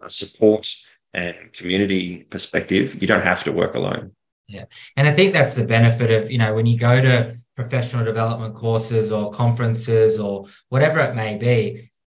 a 0.03 0.09
support 0.09 0.67
and 1.13 1.37
community 1.53 2.27
perspective, 2.31 3.01
you 3.01 3.07
don't 3.07 3.23
have 3.23 3.45
to 3.45 3.53
work 3.53 3.75
alone. 3.75 4.13
Yeah. 4.47 4.65
And 4.97 5.07
I 5.07 5.13
think 5.13 5.35
that's 5.35 5.55
the 5.55 5.65
benefit 5.65 6.11
of, 6.11 6.31
you 6.31 6.39
know, 6.39 6.55
when 6.55 6.65
you 6.67 6.79
go 6.79 7.01
to 7.01 7.37
professional 7.61 8.05
development 8.05 8.55
courses 8.55 9.07
or 9.11 9.33
conferences 9.43 10.13
or 10.27 10.47
whatever 10.69 11.01
it 11.01 11.15
may 11.23 11.33
be 11.37 11.59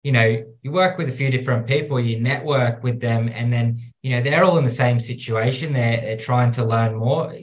you 0.03 0.13
know 0.13 0.29
you 0.63 0.71
work 0.71 0.99
with 0.99 1.09
a 1.09 1.19
few 1.21 1.31
different 1.31 1.67
people 1.67 1.99
you 1.99 2.19
network 2.21 2.83
with 2.83 2.99
them 3.01 3.23
and 3.39 3.53
then 3.53 3.67
you 4.03 4.11
know 4.11 4.23
they're 4.23 4.45
all 4.45 4.59
in 4.59 4.65
the 4.65 4.71
same 4.71 4.99
situation. 4.99 5.73
They're, 5.73 6.01
they're 6.01 6.17
trying 6.17 6.53
to 6.53 6.65
learn 6.65 6.95
more. 6.95 7.35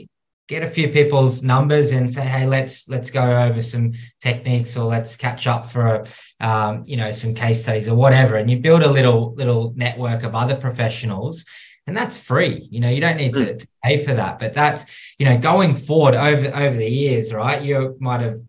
Get 0.48 0.64
a 0.64 0.68
few 0.68 0.88
people's 0.90 1.44
numbers 1.44 1.92
and 1.92 2.12
say 2.12 2.26
hey 2.26 2.48
let's 2.48 2.88
let's 2.88 3.12
go 3.12 3.42
over 3.42 3.62
some 3.62 3.94
techniques 4.22 4.78
or 4.78 4.86
let's 4.86 5.16
catch 5.16 5.46
up 5.46 5.66
for 5.66 6.06
um, 6.40 6.84
you 6.86 6.98
know 6.98 7.12
some 7.12 7.34
case 7.34 7.62
studies 7.62 7.90
or 7.90 7.96
whatever. 7.96 8.38
And 8.38 8.50
you 8.50 8.60
build 8.60 8.84
a 8.84 8.92
little 8.92 9.34
little 9.36 9.74
network 9.76 10.24
of 10.24 10.36
other 10.36 10.56
professionals 10.56 11.46
and 11.88 11.96
that's 11.96 12.18
free 12.18 12.68
you 12.70 12.80
know 12.80 12.90
you 12.90 13.02
don't 13.02 13.18
need 13.18 13.34
to, 13.34 13.52
hmm. 13.52 13.58
to, 13.58 13.68
pay 13.84 14.04
for 14.04 14.14
that. 14.14 14.38
But 14.38 14.54
that's 14.54 14.86
you 15.18 15.26
know 15.26 15.38
going 15.38 15.76
forward 15.76 16.16
over 16.16 16.54
over 16.56 16.76
the 16.76 16.90
years 16.90 17.34
right 17.34 17.62
you 17.62 17.96
might 18.00 18.22
have 18.22 18.40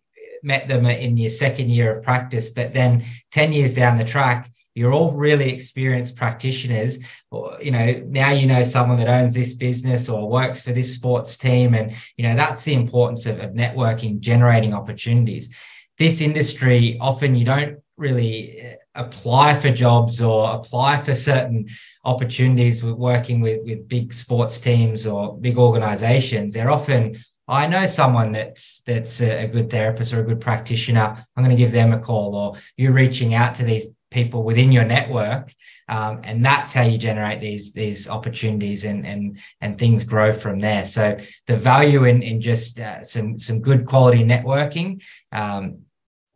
met 0.42 0.68
them 0.68 0.86
in 0.86 1.16
your 1.16 1.30
second 1.30 1.70
year 1.70 1.96
of 1.96 2.04
practice 2.04 2.50
but 2.50 2.72
then 2.72 3.04
10 3.32 3.52
years 3.52 3.74
down 3.74 3.96
the 3.96 4.04
track 4.04 4.50
you're 4.78 4.92
all 4.92 5.10
really 5.10 5.52
experienced 5.52 6.14
practitioners. 6.14 7.00
Or 7.30 7.58
you 7.60 7.72
know 7.72 8.00
now 8.06 8.30
you 8.30 8.46
know 8.46 8.62
someone 8.62 8.98
that 8.98 9.08
owns 9.08 9.34
this 9.34 9.54
business 9.54 10.08
or 10.08 10.30
works 10.30 10.62
for 10.62 10.72
this 10.72 10.94
sports 10.94 11.36
team. 11.36 11.74
And 11.74 11.94
you 12.16 12.24
know 12.24 12.36
that's 12.36 12.62
the 12.62 12.74
importance 12.74 13.26
of, 13.26 13.40
of 13.40 13.50
networking 13.50 14.20
generating 14.20 14.72
opportunities. 14.72 15.52
This 15.98 16.20
industry 16.20 16.96
often 17.00 17.34
you 17.34 17.44
don't 17.44 17.78
really 17.96 18.76
apply 18.98 19.58
for 19.58 19.70
jobs 19.70 20.20
or 20.20 20.52
apply 20.52 21.00
for 21.00 21.14
certain 21.14 21.66
opportunities 22.04 22.82
with 22.82 22.94
working 22.94 23.40
with 23.40 23.60
with 23.64 23.88
big 23.88 24.12
sports 24.12 24.60
teams 24.60 25.06
or 25.06 25.38
big 25.38 25.56
organizations 25.56 26.52
they're 26.52 26.70
often 26.70 27.14
I 27.48 27.66
know 27.66 27.86
someone 27.86 28.32
that's 28.32 28.82
that's 28.82 29.22
a 29.22 29.46
good 29.48 29.70
therapist 29.70 30.12
or 30.12 30.20
a 30.20 30.24
good 30.24 30.40
practitioner. 30.40 31.16
I'm 31.34 31.42
going 31.42 31.56
to 31.56 31.62
give 31.62 31.72
them 31.72 31.94
a 31.94 31.98
call, 31.98 32.34
or 32.34 32.56
you're 32.76 32.92
reaching 32.92 33.32
out 33.32 33.54
to 33.56 33.64
these 33.64 33.86
people 34.10 34.42
within 34.42 34.70
your 34.70 34.84
network, 34.84 35.54
um, 35.88 36.20
and 36.24 36.44
that's 36.44 36.74
how 36.74 36.82
you 36.82 36.98
generate 36.98 37.40
these 37.40 37.72
these 37.72 38.06
opportunities 38.06 38.84
and 38.84 39.06
and 39.06 39.38
and 39.62 39.78
things 39.78 40.04
grow 40.04 40.30
from 40.32 40.60
there. 40.60 40.84
So 40.84 41.16
the 41.46 41.56
value 41.56 42.04
in 42.04 42.22
in 42.22 42.42
just 42.42 42.78
uh, 42.78 43.02
some 43.02 43.40
some 43.40 43.62
good 43.62 43.86
quality 43.86 44.22
networking 44.22 45.02
um, 45.32 45.84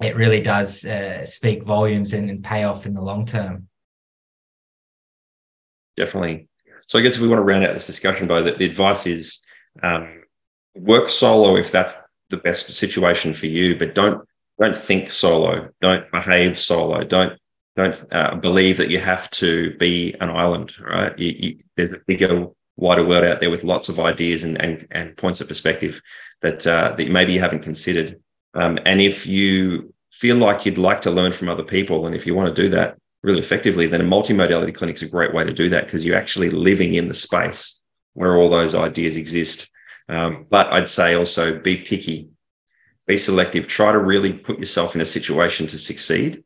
it 0.03 0.17
really 0.17 0.41
does 0.41 0.85
uh, 0.85 1.25
speak 1.25 1.63
volumes 1.63 2.13
and, 2.13 2.31
and 2.31 2.43
pay 2.45 2.65
off 2.65 2.87
in 2.87 2.95
the 2.95 3.03
long 3.03 3.27
term. 3.27 3.69
Definitely. 5.97 6.49
So 6.87 6.99
I 6.99 7.03
guess 7.03 7.17
if 7.17 7.21
we 7.21 7.29
want 7.29 7.39
to 7.39 7.45
round 7.45 7.65
out 7.65 7.75
this 7.75 7.87
discussion, 7.87 8.27
by 8.27 8.43
the, 8.43 8.53
the 8.53 8.65
advice 8.67 9.07
is 9.07 9.41
um, 9.83 10.23
work 10.75 11.09
solo 11.09 11.57
if 11.57 11.71
that's 11.71 11.95
the 12.31 12.37
best 12.37 12.73
situation 12.75 13.35
for 13.35 13.47
you, 13.47 13.79
but 13.79 13.95
don't 13.95 14.27
don't 14.61 14.77
think 14.77 15.11
solo, 15.11 15.71
don't 15.81 16.11
behave 16.11 16.59
solo, 16.59 17.05
don't 17.05 17.39
don't 17.77 18.05
uh, 18.13 18.35
believe 18.37 18.77
that 18.77 18.91
you 18.91 18.99
have 18.99 19.31
to 19.31 19.77
be 19.79 20.15
an 20.21 20.31
island. 20.31 20.73
Right? 20.79 21.19
You, 21.19 21.35
you, 21.39 21.59
there's 21.77 21.93
a 21.93 22.01
bigger, 22.07 22.47
wider 22.77 23.05
world 23.05 23.25
out 23.25 23.41
there 23.41 23.51
with 23.51 23.65
lots 23.65 23.89
of 23.89 24.01
ideas 24.01 24.45
and 24.45 24.61
and, 24.61 24.87
and 24.91 25.17
points 25.17 25.41
of 25.41 25.49
perspective 25.49 26.01
that 26.43 26.67
uh, 26.67 26.95
that 26.97 27.11
maybe 27.11 27.33
you 27.33 27.41
haven't 27.41 27.63
considered. 27.63 28.21
Um, 28.55 28.79
and 28.85 29.01
if 29.01 29.27
you 29.27 29.92
feel 30.13 30.37
like 30.37 30.65
you'd 30.65 30.79
like 30.79 31.03
to 31.03 31.11
learn 31.11 31.33
from 31.33 31.49
other 31.49 31.65
people, 31.65 32.07
and 32.07 32.15
if 32.15 32.27
you 32.27 32.35
want 32.35 32.55
to 32.55 32.63
do 32.63 32.69
that 32.69 32.97
really 33.23 33.41
effectively, 33.41 33.87
then 33.87 34.01
a 34.01 34.05
multimodality 34.05 34.75
clinic 34.75 34.97
is 34.97 35.03
a 35.03 35.09
great 35.09 35.33
way 35.35 35.45
to 35.45 35.53
do 35.53 35.69
that 35.71 35.87
because 35.87 36.05
you're 36.05 36.17
actually 36.17 36.51
living 36.51 36.95
in 36.95 37.09
the 37.09 37.15
space 37.15 37.81
where 38.15 38.37
all 38.37 38.51
those 38.51 38.75
ideas 38.75 39.17
exist. 39.17 39.71
Um, 40.09 40.47
but 40.51 40.73
I'd 40.73 40.89
say 40.89 41.15
also 41.15 41.59
be 41.59 41.77
picky, 41.77 42.29
be 43.07 43.17
selective, 43.17 43.67
try 43.67 43.93
to 43.93 43.99
really 43.99 44.33
put 44.33 44.59
yourself 44.59 44.95
in 44.95 45.01
a 45.01 45.07
situation 45.07 45.67
to 45.69 45.79
succeed. 45.79 46.45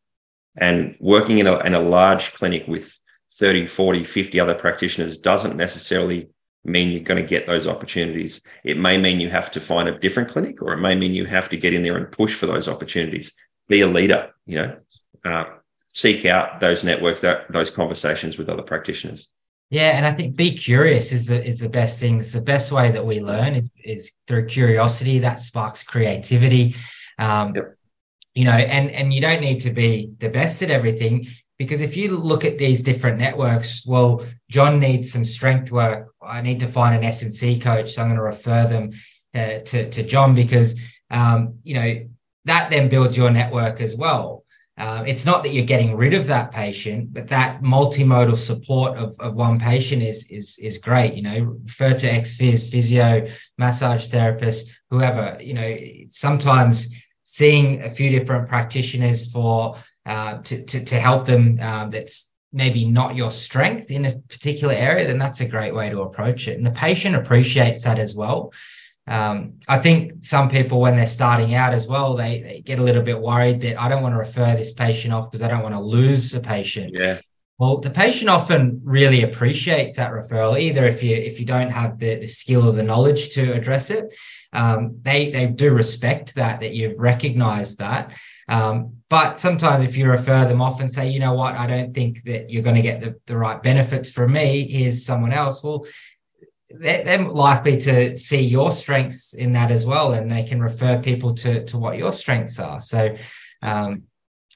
And 0.56 0.96
working 1.00 1.38
in 1.38 1.46
a, 1.46 1.58
in 1.61 1.75
a 1.75 1.80
large 1.80 2.35
clinic 2.35 2.66
with 2.68 2.99
30, 3.35 3.66
40, 3.66 4.04
50 4.04 4.40
other 4.40 4.54
practitioners 4.54 5.18
doesn't 5.18 5.56
necessarily 5.56 6.28
mean 6.64 6.90
you're 6.90 7.00
going 7.00 7.23
to 7.23 7.28
get 7.28 7.46
those 7.46 7.66
opportunities. 7.66 8.40
It 8.64 8.78
may 8.78 8.99
mean 8.99 9.20
you 9.20 9.30
have 9.30 9.50
to 9.52 9.61
find 9.61 9.88
a 9.88 9.99
different 9.99 10.28
clinic, 10.28 10.62
or 10.62 10.73
it 10.73 10.80
may 10.80 10.94
mean 10.94 11.14
you 11.14 11.26
have 11.26 11.49
to 11.50 11.56
get 11.56 11.75
in 11.75 11.82
there 11.82 11.96
and 11.96 12.11
push 12.11 12.35
for 12.35 12.46
those 12.46 12.68
opportunities. 12.68 13.32
Be 13.68 13.80
a 13.80 13.87
leader, 13.87 14.32
you 14.46 14.58
know, 14.58 14.76
uh, 15.25 15.44
seek 15.88 16.25
out 16.25 16.61
those 16.61 16.85
networks, 16.85 17.20
that 17.20 17.50
those 17.50 17.70
conversations 17.70 18.38
with 18.38 18.49
other 18.49 18.62
practitioners. 18.62 19.28
Yeah, 19.70 19.96
and 19.96 20.06
I 20.06 20.12
think 20.12 20.37
be 20.37 20.52
curious 20.52 21.11
is 21.11 21.26
the 21.26 21.44
is 21.44 21.58
the 21.58 21.68
best 21.68 21.99
thing. 21.99 22.20
It's 22.20 22.32
the 22.32 22.40
best 22.40 22.70
way 22.70 22.92
that 22.92 23.04
we 23.04 23.20
learn 23.20 23.54
is, 23.54 23.68
is 23.82 24.12
through 24.28 24.46
curiosity. 24.46 25.18
That 25.18 25.40
sparks 25.40 25.82
creativity. 25.82 26.76
Um, 27.18 27.54
yep. 27.54 27.76
You 28.35 28.44
know, 28.44 28.52
and 28.52 28.90
and 28.90 29.12
you 29.12 29.20
don't 29.20 29.40
need 29.40 29.61
to 29.62 29.70
be 29.70 30.11
the 30.18 30.28
best 30.28 30.62
at 30.62 30.70
everything 30.70 31.26
because 31.58 31.80
if 31.80 31.96
you 31.96 32.16
look 32.16 32.44
at 32.44 32.58
these 32.58 32.82
different 32.82 33.18
networks, 33.18 33.85
well, 33.87 34.25
John 34.50 34.78
needs 34.78 35.11
some 35.11 35.25
strength 35.25 35.73
work. 35.73 36.12
I 36.23 36.42
need 36.42 36.61
to 36.61 36.66
find 36.66 36.94
an 36.94 37.02
S 37.02 37.23
and 37.23 37.35
C 37.35 37.58
coach, 37.58 37.92
so 37.92 38.02
I'm 38.02 38.08
going 38.08 38.16
to 38.16 38.23
refer 38.23 38.68
them 38.68 38.92
uh, 39.35 39.61
to 39.64 39.90
to 39.90 40.02
John 40.02 40.35
because 40.35 40.78
um, 41.11 41.54
you 41.64 41.75
know 41.75 42.08
that 42.47 42.71
then 42.71 42.88
builds 42.88 43.17
your 43.17 43.31
network 43.31 43.81
as 43.81 43.95
well. 43.95 44.45
Uh, 44.79 45.03
it's 45.07 45.25
not 45.25 45.43
that 45.43 45.53
you're 45.55 45.65
getting 45.65 45.97
rid 45.97 46.12
of 46.12 46.26
that 46.26 46.53
patient, 46.53 47.12
but 47.12 47.29
that 47.29 47.62
multimodal 47.62 48.37
support 48.37 48.99
of, 48.99 49.17
of 49.21 49.35
one 49.35 49.59
patient 49.59 50.03
is 50.03 50.26
is 50.31 50.59
is 50.59 50.79
great. 50.79 51.15
You 51.15 51.23
know, 51.23 51.38
refer 51.65 51.95
to 51.95 52.12
ex-phys, 52.12 52.71
physio, 52.71 53.26
massage 53.57 54.09
therapist, 54.09 54.69
whoever. 54.91 55.38
You 55.41 55.55
know, 55.55 55.76
sometimes 56.09 56.95
seeing 57.25 57.83
a 57.83 57.91
few 57.91 58.11
different 58.11 58.49
practitioners 58.49 59.31
for 59.33 59.76
uh, 60.05 60.38
to, 60.43 60.62
to, 60.65 60.85
to 60.85 61.00
help 61.00 61.25
them 61.25 61.59
um, 61.61 61.91
that's 61.91 62.33
maybe 62.53 62.85
not 62.85 63.17
your 63.17 63.31
strength 63.31 63.91
in 63.91 64.07
a 64.07 64.19
particular 64.29 64.73
area, 64.73 65.07
then 65.07 65.19
that's 65.19 65.41
a 65.41 65.49
great 65.49 65.75
way 65.75 65.91
to 65.91 66.03
approach 66.03 66.49
it. 66.49 66.57
And 66.57 66.65
the 66.65 66.71
patient 66.71 67.17
appreciates 67.17 67.83
that 67.85 67.99
as 67.99 68.15
well. 68.15 68.53
Um, 69.08 69.60
I 69.68 69.78
think 69.78 70.25
some 70.25 70.48
people, 70.48 70.80
when 70.80 70.96
they're 70.96 71.06
starting 71.06 71.54
out 71.54 71.72
as 71.72 71.86
well, 71.86 72.14
they, 72.14 72.40
they 72.40 72.60
get 72.60 72.78
a 72.78 72.82
little 72.82 73.02
bit 73.02 73.20
worried 73.20 73.60
that 73.60 73.80
I 73.80 73.88
don't 73.88 74.02
want 74.02 74.14
to 74.14 74.18
refer 74.18 74.56
this 74.56 74.72
patient 74.72 75.14
off 75.14 75.30
because 75.30 75.42
I 75.42 75.48
don't 75.48 75.62
want 75.62 75.75
to 75.75 75.80
lose 75.80 76.34
a 76.34 76.40
patient. 76.40 76.92
Yeah. 76.94 77.20
Well, 77.58 77.78
the 77.78 77.90
patient 77.90 78.28
often 78.28 78.82
really 78.84 79.22
appreciates 79.22 79.96
that 79.96 80.10
referral, 80.10 80.60
either 80.60 80.86
if 80.86 81.02
you 81.02 81.16
if 81.16 81.40
you 81.40 81.46
don't 81.46 81.70
have 81.70 81.98
the, 81.98 82.16
the 82.16 82.26
skill 82.26 82.68
or 82.68 82.72
the 82.72 82.82
knowledge 82.82 83.30
to 83.30 83.52
address 83.54 83.88
it. 83.90 84.12
Um, 84.52 84.98
they 85.00 85.30
they 85.30 85.46
do 85.46 85.72
respect 85.72 86.34
that 86.34 86.60
that 86.60 86.75
you've 86.75 86.98
recognized 86.98 87.78
that. 87.78 88.12
Um, 88.48 88.98
but 89.08 89.40
sometimes 89.40 89.82
if 89.82 89.96
you 89.96 90.06
refer 90.08 90.46
them 90.46 90.60
off 90.60 90.80
and 90.80 90.92
say, 90.92 91.08
you 91.08 91.18
know 91.18 91.32
what, 91.32 91.56
I 91.56 91.66
don't 91.66 91.94
think 91.94 92.22
that 92.25 92.50
you're 92.50 92.62
going 92.62 92.76
to 92.76 92.82
get 92.82 93.00
the, 93.00 93.16
the 93.26 93.36
right 93.36 93.62
benefits 93.62 94.10
from 94.10 94.32
me, 94.32 94.68
here's 94.68 95.04
someone 95.04 95.32
else. 95.32 95.62
Well, 95.62 95.86
they're, 96.78 97.04
they're, 97.04 97.28
likely 97.28 97.76
to 97.78 98.16
see 98.16 98.40
your 98.40 98.73
strengths 98.73 99.35
in 99.35 99.52
that 99.52 99.71
as 99.71 99.85
well, 99.87 100.12
and 100.12 100.30
they 100.30 100.45
can 100.45 100.61
refer 100.61 101.00
people 101.00 101.35
to 101.35 101.64
to 101.66 101.78
what 101.78 101.99
your 101.99 102.12
strengths 102.12 102.59
are. 102.59 102.80
So, 102.80 103.16
um, 103.62 104.04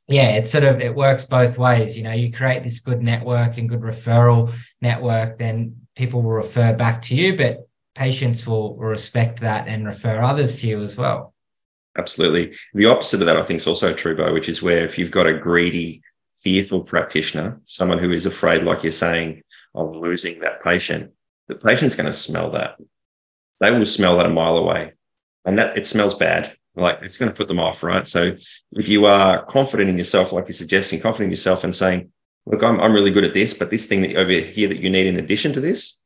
yeah, 0.08 0.30
it 0.30 0.46
sort 0.46 0.64
of 0.64 0.80
it 0.80 0.94
works 0.94 1.24
both 1.24 1.58
ways. 1.58 1.96
You 1.96 2.04
know, 2.04 2.12
you 2.12 2.32
create 2.32 2.62
this 2.62 2.80
good 2.80 3.02
network 3.02 3.58
and 3.58 3.68
good 3.68 3.80
referral 3.80 4.52
network, 4.80 5.38
then 5.38 5.86
people 5.96 6.22
will 6.22 6.32
refer 6.32 6.72
back 6.72 7.02
to 7.02 7.14
you, 7.14 7.36
but 7.36 7.68
patients 7.94 8.46
will, 8.46 8.76
respect 8.76 9.40
that 9.40 9.68
and 9.68 9.86
refer 9.86 10.22
others 10.22 10.60
to 10.60 10.66
you 10.66 10.82
as 10.82 10.96
well. 10.96 11.34
Absolutely. 11.98 12.56
The 12.72 12.86
opposite 12.86 13.20
of 13.20 13.26
that, 13.26 13.36
I 13.36 13.42
think, 13.42 13.58
is 13.58 13.66
also 13.66 13.92
true, 13.92 14.16
Bo, 14.16 14.32
which 14.32 14.48
is 14.48 14.62
where 14.62 14.84
if 14.84 14.96
you've 14.96 15.10
got 15.10 15.26
a 15.26 15.34
greedy, 15.34 16.02
fearful 16.38 16.82
practitioner, 16.82 17.60
someone 17.66 17.98
who 17.98 18.12
is 18.12 18.26
afraid, 18.26 18.62
like 18.62 18.82
you're 18.82 18.92
saying, 18.92 19.42
of 19.74 19.94
losing 19.94 20.40
that 20.40 20.62
patient, 20.62 21.12
the 21.50 21.56
patient's 21.56 21.96
going 21.96 22.06
to 22.06 22.12
smell 22.12 22.52
that. 22.52 22.76
They 23.58 23.70
will 23.70 23.84
smell 23.84 24.16
that 24.16 24.26
a 24.26 24.30
mile 24.30 24.56
away. 24.56 24.92
And 25.44 25.58
that 25.58 25.76
it 25.76 25.84
smells 25.84 26.14
bad. 26.14 26.54
Like 26.76 27.00
it's 27.02 27.18
going 27.18 27.30
to 27.30 27.36
put 27.36 27.48
them 27.48 27.58
off, 27.58 27.82
right? 27.82 28.06
So 28.06 28.36
if 28.72 28.88
you 28.88 29.06
are 29.06 29.44
confident 29.44 29.90
in 29.90 29.98
yourself, 29.98 30.32
like 30.32 30.46
you're 30.46 30.54
suggesting, 30.54 31.00
confident 31.00 31.26
in 31.26 31.32
yourself 31.32 31.64
and 31.64 31.74
saying, 31.74 32.12
look, 32.46 32.62
I'm, 32.62 32.80
I'm 32.80 32.92
really 32.92 33.10
good 33.10 33.24
at 33.24 33.34
this, 33.34 33.52
but 33.52 33.70
this 33.70 33.86
thing 33.86 34.02
that 34.02 34.16
over 34.16 34.30
here 34.30 34.68
that 34.68 34.78
you 34.78 34.88
need 34.88 35.06
in 35.06 35.18
addition 35.18 35.52
to 35.54 35.60
this, 35.60 36.00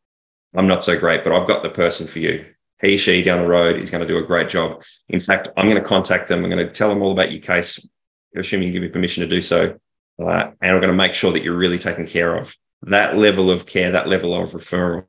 I'm 0.55 0.67
not 0.67 0.83
so 0.83 0.99
great, 0.99 1.23
but 1.23 1.33
I've 1.33 1.49
got 1.49 1.63
the 1.63 1.69
person 1.69 2.07
for 2.07 2.21
you. 2.21 2.47
He, 2.81 2.97
she 2.97 3.23
down 3.23 3.41
the 3.41 3.47
road 3.47 3.77
is 3.77 3.91
going 3.91 4.01
to 4.01 4.09
do 4.09 4.19
a 4.19 4.27
great 4.27 4.49
job. 4.49 4.83
In 5.09 5.21
fact, 5.21 5.49
I'm 5.57 5.69
going 5.69 5.81
to 5.81 5.89
contact 5.89 6.29
them. 6.29 6.43
I'm 6.43 6.51
going 6.51 6.67
to 6.67 6.73
tell 6.73 6.89
them 6.89 7.03
all 7.03 7.13
about 7.13 7.33
your 7.33 7.43
case, 7.43 7.87
assuming 8.35 8.69
you 8.69 8.73
give 8.73 8.83
me 8.83 8.89
permission 8.89 9.23
to 9.23 9.29
do 9.29 9.41
so. 9.41 9.79
Uh, 10.19 10.51
and 10.61 10.73
I'm 10.73 10.81
going 10.81 10.89
to 10.89 10.93
make 10.93 11.13
sure 11.13 11.33
that 11.33 11.43
you're 11.43 11.57
really 11.57 11.79
taken 11.79 12.07
care 12.07 12.35
of 12.37 12.57
that 12.91 13.17
level 13.17 13.51
of 13.51 13.67
care, 13.67 13.91
that 13.91 14.09
level 14.09 14.35
of 14.35 14.51
referral 14.53 15.07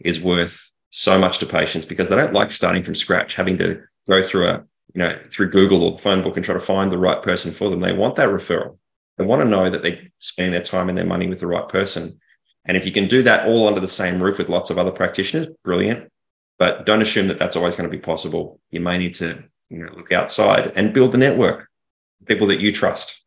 is 0.00 0.20
worth 0.20 0.70
so 0.90 1.18
much 1.18 1.38
to 1.38 1.46
patients 1.46 1.84
because 1.84 2.08
they 2.08 2.16
don't 2.16 2.32
like 2.32 2.50
starting 2.50 2.82
from 2.82 2.94
scratch, 2.94 3.34
having 3.34 3.58
to 3.58 3.82
go 4.08 4.22
through 4.22 4.46
a, 4.46 4.64
you 4.94 4.98
know, 5.00 5.18
through 5.30 5.50
Google 5.50 5.84
or 5.84 5.92
the 5.92 5.98
phone 5.98 6.22
book 6.22 6.36
and 6.36 6.44
try 6.44 6.54
to 6.54 6.60
find 6.60 6.90
the 6.90 6.98
right 6.98 7.22
person 7.22 7.52
for 7.52 7.68
them. 7.70 7.80
They 7.80 7.92
want 7.92 8.16
that 8.16 8.28
referral. 8.28 8.78
They 9.16 9.24
want 9.24 9.42
to 9.42 9.48
know 9.48 9.68
that 9.68 9.82
they 9.82 10.10
spend 10.18 10.54
their 10.54 10.62
time 10.62 10.88
and 10.88 10.96
their 10.96 11.04
money 11.04 11.26
with 11.26 11.40
the 11.40 11.46
right 11.46 11.68
person. 11.68 12.20
And 12.64 12.76
if 12.76 12.86
you 12.86 12.92
can 12.92 13.08
do 13.08 13.22
that 13.22 13.46
all 13.46 13.66
under 13.66 13.80
the 13.80 13.88
same 13.88 14.22
roof 14.22 14.38
with 14.38 14.48
lots 14.48 14.70
of 14.70 14.78
other 14.78 14.90
practitioners, 14.90 15.48
brilliant. 15.64 16.10
But 16.58 16.86
don't 16.86 17.02
assume 17.02 17.28
that 17.28 17.38
that's 17.38 17.56
always 17.56 17.76
going 17.76 17.88
to 17.88 17.96
be 17.96 18.02
possible. 18.02 18.60
You 18.70 18.80
may 18.80 18.98
need 18.98 19.14
to 19.14 19.42
you 19.70 19.78
know, 19.78 19.92
look 19.92 20.12
outside 20.12 20.72
and 20.76 20.92
build 20.92 21.12
the 21.12 21.18
network, 21.18 21.68
people 22.26 22.46
that 22.48 22.60
you 22.60 22.72
trust. 22.72 23.22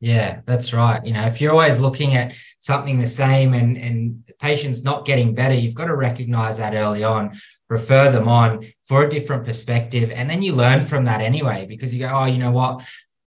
Yeah, 0.00 0.40
that's 0.44 0.72
right. 0.72 1.04
You 1.04 1.14
know, 1.14 1.26
if 1.26 1.40
you're 1.40 1.52
always 1.52 1.78
looking 1.78 2.14
at 2.14 2.34
something 2.60 2.98
the 2.98 3.06
same 3.06 3.54
and 3.54 3.76
and 3.78 4.22
the 4.26 4.34
patient's 4.34 4.82
not 4.82 5.06
getting 5.06 5.34
better, 5.34 5.54
you've 5.54 5.74
got 5.74 5.86
to 5.86 5.96
recognize 5.96 6.58
that 6.58 6.74
early 6.74 7.04
on, 7.04 7.40
refer 7.70 8.10
them 8.10 8.28
on 8.28 8.66
for 8.84 9.04
a 9.04 9.10
different 9.10 9.44
perspective, 9.44 10.10
and 10.10 10.28
then 10.28 10.42
you 10.42 10.54
learn 10.54 10.84
from 10.84 11.04
that 11.04 11.20
anyway 11.20 11.66
because 11.66 11.94
you 11.94 12.00
go, 12.00 12.12
oh, 12.12 12.26
you 12.26 12.38
know 12.38 12.50
what? 12.50 12.86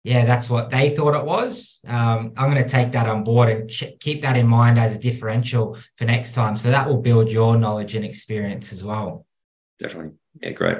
Yeah, 0.03 0.25
that's 0.25 0.49
what 0.49 0.69
they 0.69 0.95
thought 0.95 1.15
it 1.15 1.25
was. 1.25 1.81
Um, 1.85 2.31
I'm 2.37 2.51
going 2.51 2.63
to 2.63 2.69
take 2.69 2.93
that 2.93 3.07
on 3.07 3.25
board 3.25 3.49
and 3.49 3.69
ch- 3.69 3.99
keep 3.99 4.21
that 4.21 4.37
in 4.37 4.47
mind 4.47 4.79
as 4.79 4.95
a 4.95 4.99
differential 4.99 5.77
for 5.97 6.05
next 6.05 6.31
time. 6.31 6.55
So 6.55 6.71
that 6.71 6.87
will 6.87 7.01
build 7.01 7.29
your 7.29 7.57
knowledge 7.57 7.93
and 7.93 8.05
experience 8.05 8.71
as 8.71 8.85
well. 8.85 9.25
Definitely. 9.79 10.13
Yeah, 10.41 10.51
great. 10.51 10.77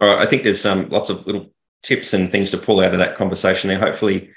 All 0.00 0.08
right. 0.08 0.18
I 0.18 0.26
think 0.26 0.42
there's 0.42 0.66
um, 0.66 0.88
lots 0.88 1.08
of 1.08 1.24
little 1.24 1.52
tips 1.84 2.14
and 2.14 2.32
things 2.32 2.50
to 2.50 2.58
pull 2.58 2.80
out 2.80 2.94
of 2.94 2.98
that 2.98 3.16
conversation 3.16 3.68
there. 3.68 3.78
Hopefully, 3.78 4.30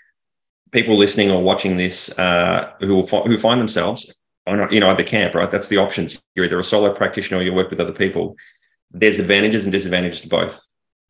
people 0.72 0.96
listening 0.96 1.32
or 1.32 1.42
watching 1.42 1.78
this 1.78 2.10
uh, 2.18 2.72
who 2.80 2.96
will 2.96 3.08
fi- 3.08 3.24
who 3.24 3.38
find 3.38 3.60
themselves 3.60 4.14
you 4.48 4.80
know 4.80 4.90
either 4.90 5.04
camp, 5.04 5.36
right? 5.36 5.50
That's 5.50 5.68
the 5.68 5.78
options. 5.78 6.20
You're 6.36 6.46
either 6.46 6.60
a 6.60 6.64
solo 6.64 6.94
practitioner 6.94 7.40
or 7.40 7.44
you 7.44 7.54
work 7.54 7.70
with 7.70 7.80
other 7.80 7.94
people. 7.94 8.36
There's 8.92 9.20
advantages 9.20 9.66
and 9.66 9.72
disadvantages 9.72 10.22
to 10.22 10.30
both, 10.30 10.66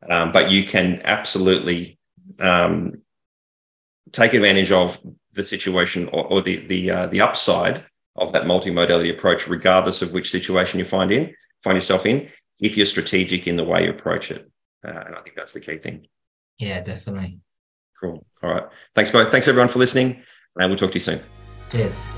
um, 0.08 0.32
but 0.32 0.50
you 0.50 0.64
can 0.64 1.00
absolutely 1.04 1.98
um, 2.38 3.02
take 4.12 4.34
advantage 4.34 4.70
of 4.70 5.00
the 5.32 5.44
situation 5.44 6.08
or, 6.08 6.24
or 6.26 6.42
the 6.42 6.66
the 6.66 6.90
uh, 6.90 7.06
the 7.06 7.20
upside 7.20 7.84
of 8.16 8.32
that 8.32 8.44
multimodality 8.44 9.10
approach, 9.10 9.48
regardless 9.48 10.02
of 10.02 10.12
which 10.12 10.30
situation 10.30 10.78
you 10.78 10.84
find 10.84 11.10
in 11.10 11.34
find 11.64 11.76
yourself 11.76 12.06
in, 12.06 12.28
if 12.58 12.76
you're 12.76 12.86
strategic 12.86 13.46
in 13.46 13.56
the 13.56 13.64
way 13.64 13.84
you 13.84 13.90
approach 13.90 14.30
it. 14.30 14.50
Uh, 14.84 14.90
and 15.06 15.14
I 15.14 15.20
think 15.20 15.36
that's 15.36 15.52
the 15.52 15.60
key 15.60 15.78
thing. 15.78 16.06
Yeah, 16.58 16.80
definitely. 16.80 17.38
Cool. 18.02 18.26
All 18.42 18.52
right. 18.52 18.64
Thanks, 18.94 19.10
both. 19.10 19.30
Thanks, 19.30 19.48
everyone, 19.48 19.68
for 19.68 19.78
listening. 19.78 20.22
And 20.56 20.68
we'll 20.68 20.78
talk 20.78 20.90
to 20.90 20.94
you 20.94 21.00
soon. 21.00 21.20
Cheers. 21.70 22.08